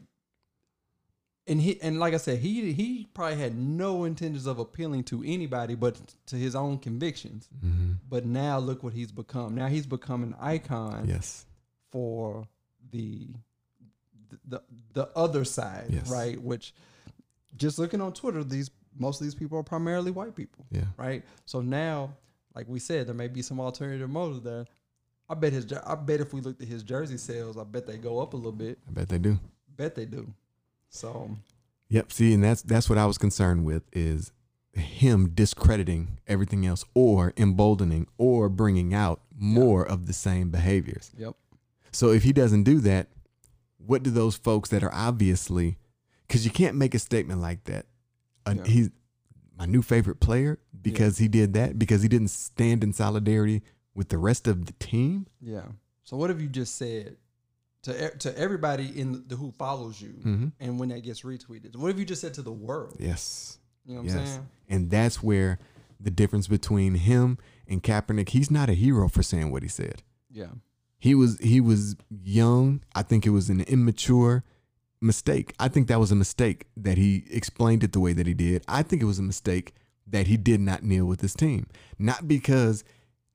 [1.47, 5.23] and he and like I said, he he probably had no intentions of appealing to
[5.25, 7.49] anybody but to his own convictions.
[7.65, 7.93] Mm-hmm.
[8.09, 9.55] But now look what he's become.
[9.55, 11.45] Now he's become an icon Yes.
[11.93, 12.49] for
[12.91, 13.29] the
[14.47, 14.63] the
[14.93, 16.11] the other side, Yes.
[16.11, 16.41] right?
[16.41, 16.75] Which
[17.57, 20.85] just looking on Twitter, these most of these people are primarily white people, Yeah.
[20.97, 21.23] right?
[21.45, 22.15] So now,
[22.55, 24.67] like we said, there may be some alternative motives there.
[25.29, 27.97] I bet his I bet if we looked at his jersey sales, I bet they
[27.99, 28.79] go up a little bit.
[28.89, 29.39] I bet they do.
[29.77, 30.33] Bet they do.
[30.89, 31.31] So
[31.89, 32.13] Yep.
[32.13, 34.33] See, and that's that's what I was concerned with is
[34.73, 41.11] him discrediting everything else or emboldening or bringing out more of the same behaviors.
[41.17, 41.35] yep,
[41.93, 43.09] So if he doesn't do that,
[43.87, 45.79] what do those folks that are obviously
[46.27, 47.87] because you can't make a statement like that.
[48.45, 48.65] Uh, Yeah.
[48.65, 48.91] He's
[49.59, 53.63] my new favorite player because he did that because he didn't stand in solidarity
[53.95, 55.27] with the rest of the team.
[55.41, 55.63] yeah.
[56.05, 57.17] So what have you just said
[57.83, 60.49] to to everybody in the who follows you, Mm-hmm.
[60.61, 61.75] and when that gets retweeted?
[61.77, 62.97] What have you just said to the world?
[62.99, 63.59] Yes.
[63.85, 64.29] You know what I'm Yes.
[64.31, 64.47] saying?
[64.69, 65.59] And that's where
[66.01, 70.03] the difference between him and Kaepernick, he's not a hero for saying what he said.
[70.31, 70.49] Yeah.
[70.99, 72.83] He was he was young.
[72.95, 74.45] I think it was an immature
[75.01, 75.55] mistake.
[75.59, 78.63] I think that was a mistake that he explained it the way that he did.
[78.67, 79.75] I think it was a mistake
[80.07, 81.67] that he did not kneel with his team.
[81.99, 82.85] Not because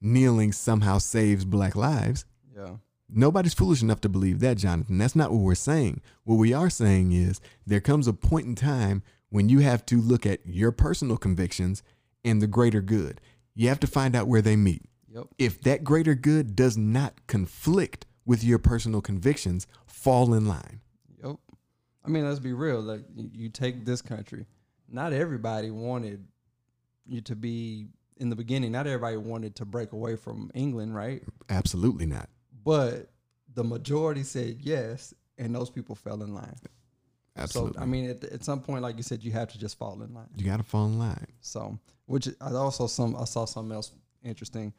[0.02, 2.26] kneeling somehow saves black lives.
[2.56, 2.76] Yeah.
[3.10, 4.98] Nobody's foolish enough to believe that, Jonathan.
[4.98, 6.02] That's not what we're saying.
[6.24, 10.00] What we are saying is there comes a point in time when you have to
[10.00, 11.84] look at your personal convictions
[12.24, 13.20] and the greater good.
[13.54, 14.84] You have to find out where they meet.
[15.14, 15.28] Yep.
[15.38, 20.82] If that greater good does not conflict with your personal convictions, fall in line.
[21.24, 21.36] Yep.
[22.06, 22.82] I mean, let's be real.
[22.82, 24.46] Like you take this country,
[24.90, 26.26] not everybody wanted
[27.06, 27.88] you to be
[28.18, 28.72] in the beginning.
[28.72, 31.24] Not everybody wanted to break away from England, right?
[31.50, 32.30] Absolutely not.
[32.64, 33.12] But
[33.54, 36.56] the majority said yes, and those people fell in line.
[37.38, 37.78] Absolutely.
[37.78, 40.02] So I mean, at, at some point, like you said, you have to just fall
[40.02, 40.28] in line.
[40.36, 41.28] you got to fall in line.
[41.40, 43.92] So, which I also some I saw something else
[44.24, 44.74] interesting.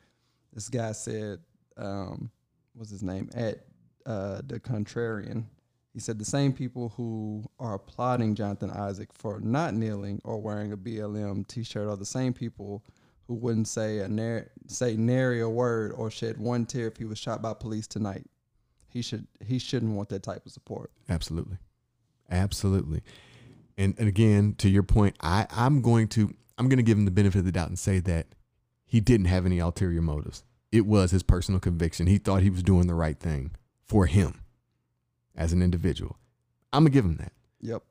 [0.52, 1.38] This guy said,
[1.76, 2.30] um,
[2.74, 3.64] what's his name at
[4.06, 5.44] uh, the Contrarian.
[5.92, 10.72] He said the same people who are applauding Jonathan Isaac for not kneeling or wearing
[10.72, 12.82] a BLM T-shirt are the same people
[13.26, 17.04] who wouldn't say a nar- say nary a word or shed one tear if he
[17.04, 18.24] was shot by police tonight.
[18.88, 20.90] He should he shouldn't want that type of support.
[21.08, 21.58] Absolutely.
[22.30, 23.02] Absolutely.
[23.76, 27.04] And, and again, to your point, I, I'm going to I'm going to give him
[27.04, 28.26] the benefit of the doubt and say that
[28.92, 30.44] he didn't have any ulterior motives.
[30.70, 32.06] It was his personal conviction.
[32.06, 33.52] He thought he was doing the right thing
[33.86, 34.42] for him
[35.34, 36.18] as an individual.
[36.74, 37.32] I'm gonna give him that.
[37.62, 37.84] Yep.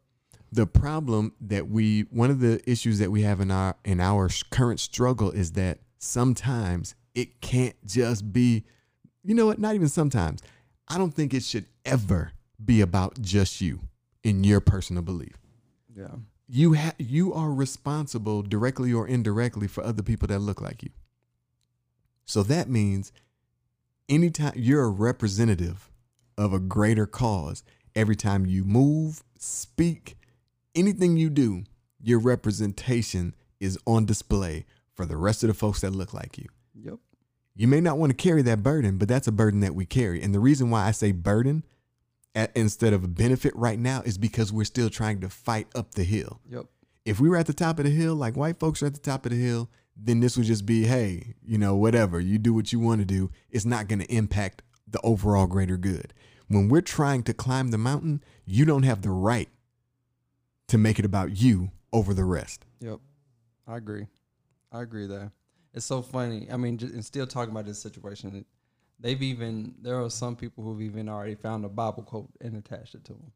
[0.52, 4.30] The problem that we one of the issues that we have in our in our
[4.52, 8.64] current struggle is that sometimes it can't just be
[9.24, 10.44] you know what not even sometimes
[10.88, 12.34] I don't think it should ever
[12.64, 13.80] be about just you
[14.24, 15.36] in your personal belief.
[15.96, 16.10] Yeah.
[16.54, 20.90] You ha- you are responsible directly or indirectly for other people that look like you.
[22.26, 23.14] So that means
[24.10, 25.90] anytime you're a representative
[26.38, 27.64] of a greater cause,
[27.96, 30.18] every time you move, speak,
[30.76, 31.64] anything you do,
[32.02, 36.50] your representation is on display for the rest of the folks that look like you.
[36.84, 36.96] Yep.
[37.56, 40.22] You may not want to carry that burden, but that's a burden that we carry.
[40.22, 41.64] And the reason why I say burden
[42.56, 46.04] instead of a benefit right now is because we're still trying to fight up the
[46.04, 46.40] hill.
[46.50, 46.66] Yep.
[47.06, 49.00] If we were at the top of the hill, like white folks are at the
[49.00, 52.54] top of the hill, then this would just be, hey, you know, whatever, you do
[52.54, 53.32] what you want to do.
[53.50, 56.14] It's not going to impact the overall greater good.
[56.48, 59.50] When we're trying to climb the mountain, you don't have the right
[60.68, 62.66] to make it about you over the rest.
[62.80, 63.00] Yep,
[63.68, 64.08] I agree.
[64.72, 65.32] I agree there.
[65.74, 66.48] It's so funny.
[66.52, 68.46] I mean, just, and still talking about this situation,
[69.02, 72.96] they've even there are some people who've even already found a Bible quote and attached
[72.96, 73.32] it to them.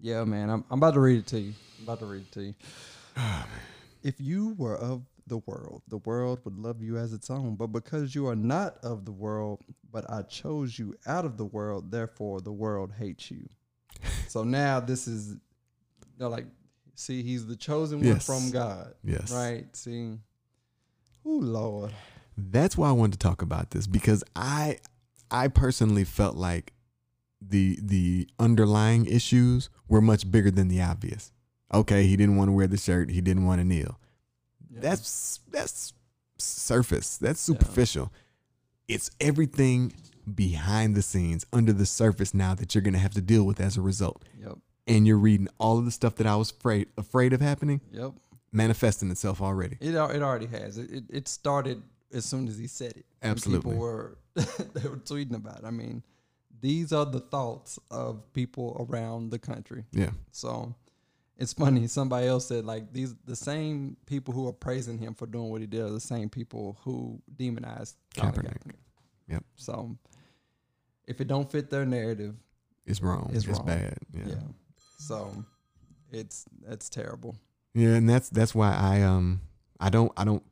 [0.00, 1.54] Yeah, man, I'm I'm about to read it to you.
[1.78, 2.54] I'm about to read it to you.
[4.02, 7.56] if you were of the world, the world would love you as its own.
[7.56, 9.60] But because you are not of the world,
[9.90, 13.48] but I chose you out of the world, therefore the world hates you.
[14.28, 15.36] so now this is
[16.18, 16.46] they're like,
[16.94, 18.28] see, he's the chosen Yes.
[18.28, 18.94] one from God.
[19.02, 19.32] Yes.
[19.32, 19.74] Right.
[19.74, 20.18] See,
[21.24, 21.92] Oh Lord.
[22.36, 24.78] That's why I wanted to talk about this because I
[25.30, 26.72] I personally felt like
[27.40, 31.32] the the underlying issues were much bigger than the obvious.
[31.72, 33.98] Okay, he didn't want to wear the shirt, he didn't want to kneel.
[34.70, 34.80] Yeah.
[34.80, 35.92] That's that's
[36.38, 37.16] surface.
[37.16, 38.12] That's superficial.
[38.88, 39.92] It's everything
[40.32, 43.76] behind the scenes, under the surface now that you're gonna have to deal with as
[43.76, 44.24] a result.
[44.40, 44.58] Yep.
[44.86, 48.12] And you're reading all of the stuff that I was afraid afraid of happening, Yep.
[48.52, 49.76] manifesting itself already.
[49.80, 50.78] It it already has.
[50.78, 51.82] It, it it started
[52.12, 53.06] as soon as he said it.
[53.22, 53.72] Absolutely.
[53.72, 55.58] People were they were tweeting about.
[55.60, 55.64] It.
[55.64, 56.02] I mean,
[56.60, 59.84] these are the thoughts of people around the country.
[59.92, 60.10] Yeah.
[60.32, 60.74] So
[61.36, 61.86] it's funny.
[61.86, 65.60] Somebody else said like these the same people who are praising him for doing what
[65.60, 68.44] he did are the same people who demonize Colin Kaepernick.
[68.58, 68.74] Kaepernick.
[69.28, 69.44] Yep.
[69.56, 69.96] So
[71.06, 72.34] if it don't fit their narrative,
[72.86, 73.30] It's wrong.
[73.34, 73.66] It's It's, wrong.
[73.66, 73.98] bad.
[74.12, 74.22] yeah.
[74.28, 74.34] Yeah.
[74.98, 75.44] So
[76.10, 77.36] it's that's terrible.
[77.74, 79.40] Yeah, and that's that's why I um
[79.78, 80.42] I don't I don't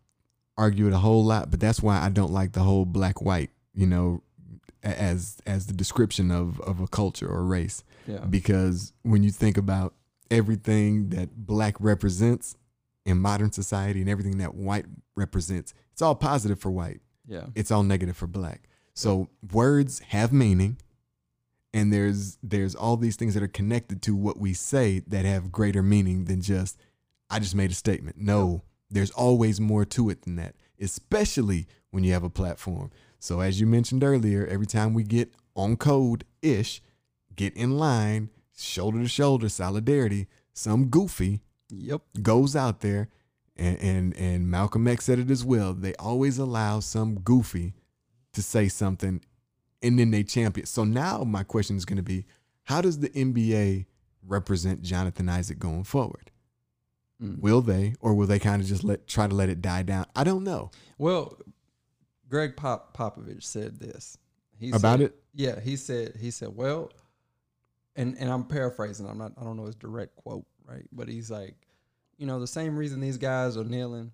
[0.57, 3.51] argue it a whole lot, but that's why I don't like the whole black white,
[3.75, 4.23] you know,
[4.83, 8.19] as as the description of of a culture or race Yeah.
[8.19, 9.95] because when you think about
[10.31, 12.57] everything that black represents
[13.07, 17.01] in modern society and everything that white represents, it's all positive for white.
[17.27, 17.47] Yeah.
[17.55, 18.69] It's all negative for black.
[18.95, 20.77] So words have meaning
[21.73, 25.51] and there's there's all these things that are connected to what we say that have
[25.51, 26.79] greater meaning than just
[27.31, 28.17] I just made a statement.
[28.19, 28.63] No,
[28.95, 32.91] there's always more to it than that, especially when you have a platform.
[33.19, 36.81] So as you mentioned earlier, every time we get on code ish,
[37.35, 41.41] get in line, shoulder to shoulder solidarity, some goofy
[41.71, 42.03] Yep.
[42.23, 43.09] goes out there
[43.57, 45.73] and, and and Malcolm X said it as well.
[45.73, 47.75] They always allow some goofy
[48.33, 49.21] to say something
[49.83, 50.67] and then they champion.
[50.67, 52.27] So now my question is going to be
[52.65, 53.87] how does the NBA
[54.27, 56.31] represent Jonathan Isaac going forward?
[57.23, 57.41] Mm.
[57.41, 60.07] Will they or will they kind of just let try to let it die down?
[60.17, 60.71] I don't know.
[60.99, 61.39] Well,
[62.29, 64.19] Gregg Pop Popovich said this.
[64.59, 65.23] He About said- it?
[65.33, 66.91] Yeah, he said he said, "Well,"
[67.97, 69.09] and and I'm paraphrasing.
[69.09, 69.33] I'm not.
[69.41, 70.87] I don't know his direct quote, right?
[70.93, 71.55] But he's like,
[72.19, 74.13] you know, the same reason these guys are kneeling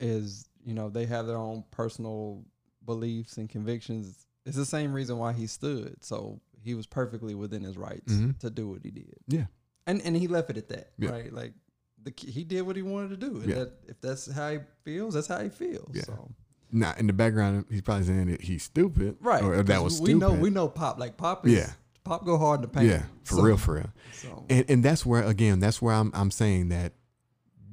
[0.00, 2.44] is, you know, they have their own personal
[2.84, 4.26] beliefs and convictions.
[4.46, 5.96] It's the same reason why he stood.
[6.04, 8.38] So he was perfectly within his rights Mhm.
[8.40, 9.16] to do what he did.
[9.28, 9.46] Yeah.
[9.86, 11.10] and and he left it at that, Yeah.
[11.10, 11.32] right?
[11.32, 11.54] Like
[12.04, 13.36] the he did what he wanted to do.
[13.38, 13.54] And Yeah.
[13.60, 15.90] that, if that's how he feels, that's how he feels.
[15.94, 16.02] Yeah.
[16.04, 16.30] So.
[16.74, 19.16] Nah, in the background he's probably saying that he's stupid.
[19.20, 19.42] Right.
[19.42, 20.20] Or that was we stupid.
[20.20, 21.72] know we know pop like pop is Yeah.
[22.04, 22.86] pop go hard in the paint.
[22.88, 23.90] Yeah, for So- real, for real.
[24.14, 26.94] So And and that's where again, that's where I'm I'm saying that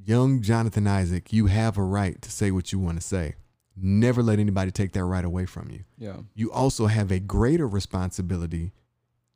[0.06, 3.36] young Jonathan Isaac, you have a right to say what you want to say.
[3.82, 5.86] Never let anybody take that right away from you.
[5.98, 6.18] yeah.
[6.36, 8.74] You also have a greater responsibility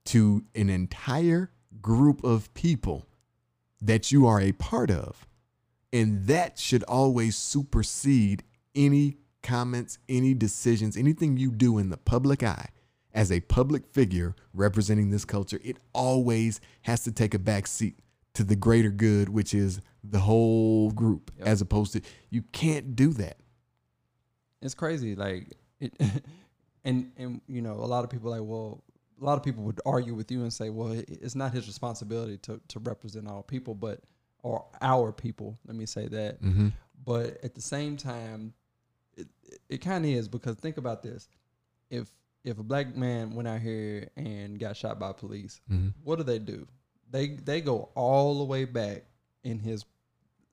[0.05, 3.05] to an entire group of people
[3.83, 5.27] that you are a part of.
[5.91, 12.41] And that should always supersede any comments, any decisions, anything you do in the public
[12.41, 12.69] eye
[13.13, 15.59] as a public figure representing this culture.
[15.63, 17.99] It always has to take a back seat
[18.33, 21.47] to the greater good, which is the whole group, Yep.
[21.47, 23.37] as opposed to you can't do that.
[24.61, 25.15] It's crazy.
[25.15, 25.93] Like it
[26.83, 28.83] and and you know, a lot of people like, well,
[29.23, 32.37] a lot of people would argue with you and say, well, it's not his responsibility
[32.39, 34.01] to to represent all people, but
[34.43, 36.41] or our people, let me say that.
[36.43, 36.67] Mm-hmm.
[37.05, 38.53] But at the same time,
[39.15, 39.27] it,
[39.69, 41.29] it kind of is because think about this:
[41.89, 42.11] if
[42.43, 45.89] if a black man went out here and got shot by police, Mm-hmm.
[46.03, 46.67] what do they do?
[47.09, 49.05] They they go all the way back
[49.43, 49.85] in his.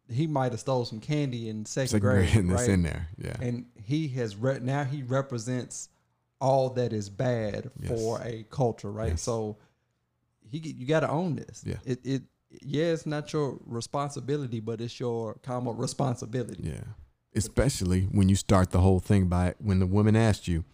[0.08, 2.60] He might have stole some candy in second, Second grade, grade, and right?
[2.60, 3.08] it's in there.
[3.16, 3.36] Yeah.
[3.40, 5.88] And he has re- now he represents
[6.40, 7.90] all that is bad Yes.
[7.90, 9.10] for a culture, right?
[9.10, 9.22] Yes.
[9.22, 9.56] So
[10.48, 11.62] he you got to own this.
[11.64, 11.76] Yeah.
[11.84, 12.22] It it
[12.62, 16.64] yeah, it's not your responsibility, but it's your comma responsibility.
[16.64, 16.82] Yeah.
[17.34, 20.64] Especially when you start the whole thing by when the woman asked you,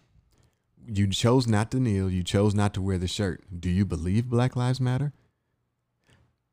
[0.87, 3.43] you chose not to kneel, you chose not to wear the shirt.
[3.59, 5.13] Do you believe Black Lives Matter?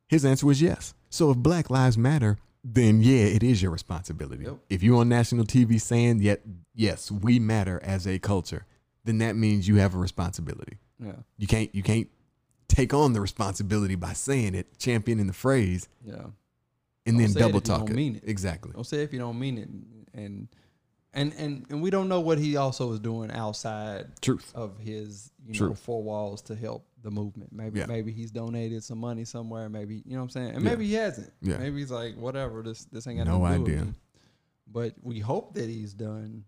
[0.09, 0.93] His answer was yes.
[1.09, 4.45] So if Black Lives Matter, then yeah, it is your responsibility.
[4.45, 4.57] Yep.
[4.69, 6.43] If you're on national TV saying yet
[6.75, 8.67] yes, we matter as a culture,
[9.05, 10.79] then that means you have a responsibility.
[11.03, 11.13] Yeah.
[11.39, 12.09] You can't you can't
[12.69, 16.15] take on the responsibility by saying it, championing the phrase, Yeah.
[16.15, 16.33] and
[17.05, 17.95] Don't then it double if you talk don't it.
[17.97, 18.25] mean it.
[18.27, 18.73] Exactly.
[18.73, 19.69] Don't say if you don't mean it,
[20.15, 20.49] and
[21.13, 24.51] and and and we don't know what he also is doing outside Truth.
[24.55, 25.75] of his you know True.
[25.75, 27.53] four walls to help the movement.
[27.53, 27.87] Maybe Yeah.
[27.87, 29.69] maybe he's donated some money somewhere.
[29.69, 30.71] Maybe you know what I'm saying, and Yeah.
[30.71, 31.31] maybe he hasn't.
[31.43, 31.59] Yeah.
[31.59, 32.63] Maybe he's like whatever.
[32.63, 33.87] This this ain't got No idea.
[34.67, 36.45] But we hope that he's done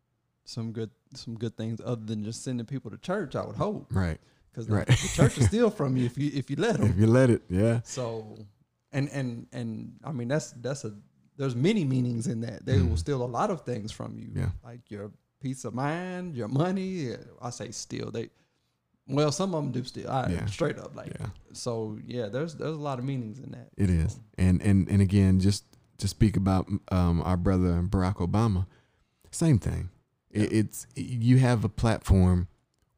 [0.49, 3.37] some good some good things other than just sending people to church.
[3.37, 4.19] I would hope Right.
[4.51, 4.87] because Right.
[4.87, 6.89] the, the church will steal from you if you if you let them.
[6.91, 7.81] If you let it, yeah.
[7.85, 8.37] So,
[8.93, 10.95] and and and I mean that's that's a
[11.37, 12.65] there's many meanings in that.
[12.65, 12.99] They will Mhm.
[12.99, 14.51] steal a lot of things from you, Yeah.
[14.65, 17.15] like your peace of mind, your money.
[17.43, 18.11] I say steal.
[18.11, 18.31] They,
[19.07, 20.09] well, some of them do steal.
[20.11, 20.47] I, Yeah.
[20.47, 21.27] Straight up, like Yeah.
[21.53, 21.99] so.
[22.07, 23.69] Yeah, there's there's a lot of meanings in that.
[23.77, 25.65] It is, and and and again, just
[25.99, 28.67] to speak about um, our brother Barack Obama,
[29.31, 29.91] same thing.
[30.37, 32.49] It, it's you have a platform.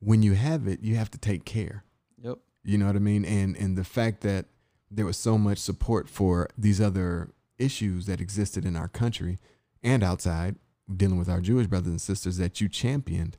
[0.01, 1.85] When you have it, you have to take care.
[2.23, 2.39] Yep.
[2.65, 3.25] You know what I mean?
[3.25, 4.47] And and the fact that
[4.91, 9.39] there was so much support for these other issues that existed in our country
[9.83, 10.57] and outside,
[10.95, 13.37] dealing with our Jewish brothers and sisters that you championed.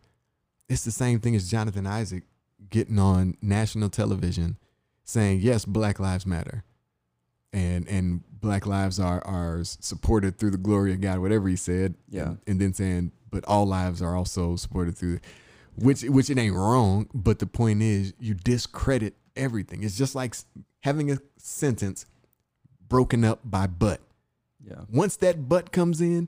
[0.68, 2.24] It's the same thing as Jonathan Isaac
[2.70, 4.58] getting on national television
[5.04, 6.64] saying, "Yes, Black Lives Matter."
[7.52, 11.95] And and black lives are are supported through the glory of God, whatever he said.
[12.10, 12.24] Yeah.
[12.24, 15.20] And, and then saying, but all lives are also supported through
[15.76, 19.84] which which it ain't wrong, but the point is you discredit everything.
[19.84, 20.36] It's just like
[20.82, 22.06] having a sentence
[22.88, 24.02] broken up by but.
[24.66, 24.82] Yeah.
[24.92, 26.28] Once that but comes in,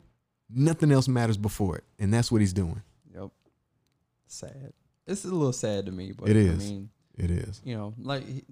[0.50, 2.82] nothing else matters before it, and that's what he's doing.
[3.14, 3.30] Yep.
[4.28, 4.74] Sad.
[5.08, 6.70] It's a little sad to me, but It I is.
[6.72, 7.62] mean, It is.
[7.66, 8.46] you know, like he-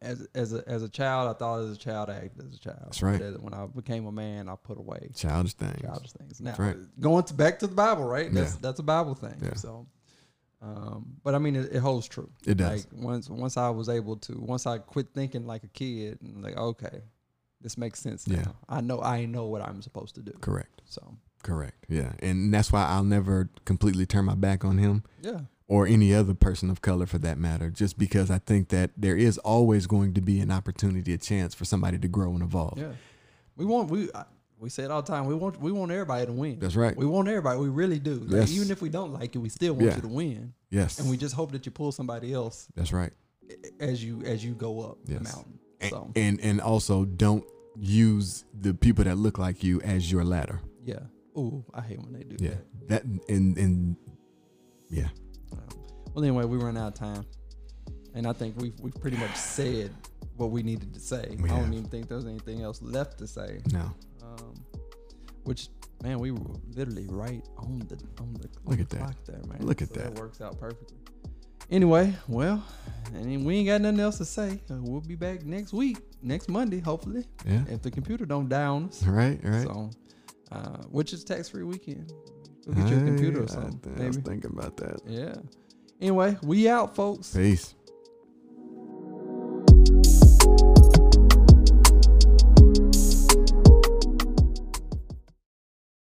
[0.00, 2.58] as as a as a child, I thought as a child, I acted as a
[2.58, 2.78] child.
[2.84, 3.18] That's right.
[3.20, 5.80] But when I became a man, I put away Childish things.
[5.80, 6.40] childish things.
[6.40, 6.76] Now, right.
[7.00, 8.32] going to, back to the Bible, right?
[8.32, 8.58] That's Yeah.
[8.60, 9.36] that's a Bible thing.
[9.42, 9.54] Yeah.
[9.54, 9.86] So,
[10.60, 12.30] um, but I mean, it, it holds true.
[12.46, 12.86] It does.
[12.92, 16.42] Like once once I was able to, once I quit thinking like a kid, and
[16.42, 17.00] like, okay,
[17.60, 18.36] this makes sense now.
[18.36, 18.52] Yeah.
[18.68, 20.32] I know I know what I'm supposed to do.
[20.40, 20.82] Correct.
[20.84, 21.86] So, Correct.
[21.88, 22.12] Yeah.
[22.20, 25.40] And that's why I'll never completely turn my back on him yeah,
[25.72, 29.16] or any other person of color for that matter, just because I think that there
[29.16, 32.78] is always going to be an opportunity, a chance for somebody to grow and evolve.
[32.78, 32.92] yeah.
[33.56, 34.08] We want we.
[34.58, 35.26] We say it all the time.
[35.26, 36.58] We want we want everybody to win.
[36.60, 36.96] That's right.
[36.96, 37.58] We want everybody.
[37.58, 38.14] We really do.
[38.14, 38.52] Like, Yes.
[38.52, 39.96] Even if we don't like it, we still want Yeah.
[39.96, 40.52] you to win.
[40.70, 40.98] Yes.
[41.00, 43.12] And we just hope that you pull somebody else that's right.
[43.80, 45.24] as you as you go up the Yes.
[45.24, 45.58] mountain.
[45.80, 47.44] And, So and and also don't
[47.76, 50.60] use the people that look like you as your ladder.
[50.84, 51.00] yeah.
[51.36, 52.50] Ooh, I hate when they do Yeah.
[52.88, 53.02] that.
[53.04, 53.96] That and and
[54.90, 55.08] yeah.
[56.14, 57.24] Well, anyway, we run out of time,
[58.14, 59.94] and I think we've we've pretty much said
[60.36, 61.36] what we needed to say.
[61.40, 63.60] We I don't even think there's anything else left to say.
[63.72, 63.90] No.
[64.22, 64.54] Um,
[65.44, 65.68] which
[66.02, 66.40] man, we were
[66.74, 68.98] literally right on the on the, on Look the at that.
[68.98, 69.58] clock there, man.
[69.66, 70.14] Look at So that.
[70.14, 70.98] works out perfectly.
[71.70, 72.62] Anyway, well,
[73.14, 74.60] and we ain't got nothing else to say.
[74.70, 77.64] Uh, we'll be back next week, next Monday, hopefully, Yeah.
[77.68, 79.02] if the computer don't down us.
[79.04, 79.40] Right.
[79.42, 79.62] Right.
[79.62, 79.90] So,
[80.50, 82.12] uh, which is tax free weekend.
[82.66, 83.94] Go get your computer or something.
[83.98, 85.00] I, I was thinking about that.
[85.06, 85.34] Yeah.
[86.02, 87.32] Anyway, we out, folks.
[87.32, 87.76] Peace.